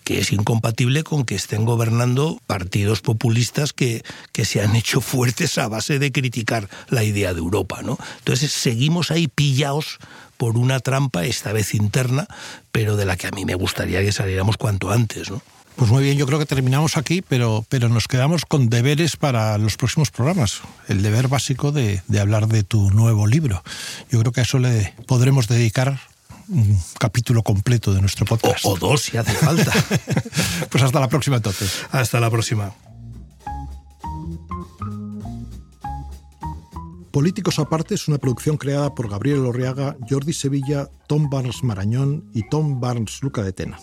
que 0.07 0.21
es 0.21 0.31
incompatible 0.31 1.03
con 1.03 1.25
que 1.25 1.35
estén 1.35 1.65
gobernando 1.65 2.41
partidos 2.47 3.01
populistas 3.01 3.73
que, 3.73 4.05
que 4.31 4.45
se 4.45 4.63
han 4.63 4.77
hecho 4.77 5.01
fuertes 5.01 5.59
a 5.59 5.67
base 5.67 5.99
de 5.99 6.13
criticar 6.13 6.69
la 6.89 7.03
idea 7.03 7.35
de 7.35 7.41
Europa. 7.41 7.83
¿no? 7.83 7.99
Entonces 8.19 8.53
seguimos 8.53 9.11
ahí 9.11 9.27
pillados 9.27 9.99
por 10.37 10.59
una 10.59 10.79
trampa, 10.79 11.25
esta 11.25 11.53
vez 11.53 11.75
interna, 11.75 12.29
pero 12.71 12.95
de 12.95 13.05
la 13.05 13.17
que 13.17 13.27
a 13.27 13.33
mí 13.33 13.45
me 13.45 13.57
gustaría 13.57 14.01
que 14.01 14.13
saliéramos 14.13 14.57
cuanto 14.59 14.93
antes. 14.93 15.29
¿no? 15.29 15.43
Pues 15.75 15.91
muy 15.91 16.05
bien, 16.05 16.17
yo 16.17 16.27
creo 16.29 16.39
que 16.39 16.47
terminamos 16.47 16.97
aquí, 16.97 17.21
pero, 17.21 17.67
pero 17.69 17.89
nos 17.89 18.07
quedamos 18.07 18.45
con 18.45 18.69
deberes 18.69 19.17
para 19.17 19.59
los 19.59 19.77
próximos 19.77 20.13
programas. 20.13 20.61
El 20.87 21.03
deber 21.03 21.27
básico 21.27 21.73
de, 21.73 22.01
de 22.07 22.21
hablar 22.21 22.47
de 22.47 22.63
tu 22.63 22.93
nuevo 22.93 23.27
libro. 23.27 23.65
Yo 24.09 24.21
creo 24.21 24.31
que 24.31 24.39
a 24.39 24.45
eso 24.45 24.61
le 24.61 24.95
podremos 25.09 25.49
dedicar 25.49 25.99
un 26.49 26.79
capítulo 26.99 27.43
completo 27.43 27.93
de 27.93 28.01
nuestro 28.01 28.25
podcast. 28.27 28.65
O, 28.65 28.77
dos 28.77 29.03
si 29.03 29.17
hace 29.17 29.33
falta. 29.33 29.73
pues 30.71 30.83
hasta 30.83 31.01
la 31.01 31.09
próxima 31.09 31.37
entonces. 31.37 31.85
Hasta 31.91 32.21
la 32.21 32.31
próxima. 32.31 32.73
Políticos 37.11 37.59
Aparte 37.59 37.95
es 37.95 38.09
una 38.09 38.19
producción 38.19 38.59
creada 38.59 38.95
por 38.95 39.09
Gabriel 39.09 39.47
Orriaga, 39.47 39.97
Jordi 40.09 40.35
Sevilla, 40.35 40.91
Tom 41.07 41.31
Barnes 41.31 41.65
Marañón 41.65 42.31
y 42.35 42.47
Tom 42.49 42.79
Barnes 42.79 43.23
Luca 43.23 43.43
de 43.43 43.55
Tena. 43.55 43.79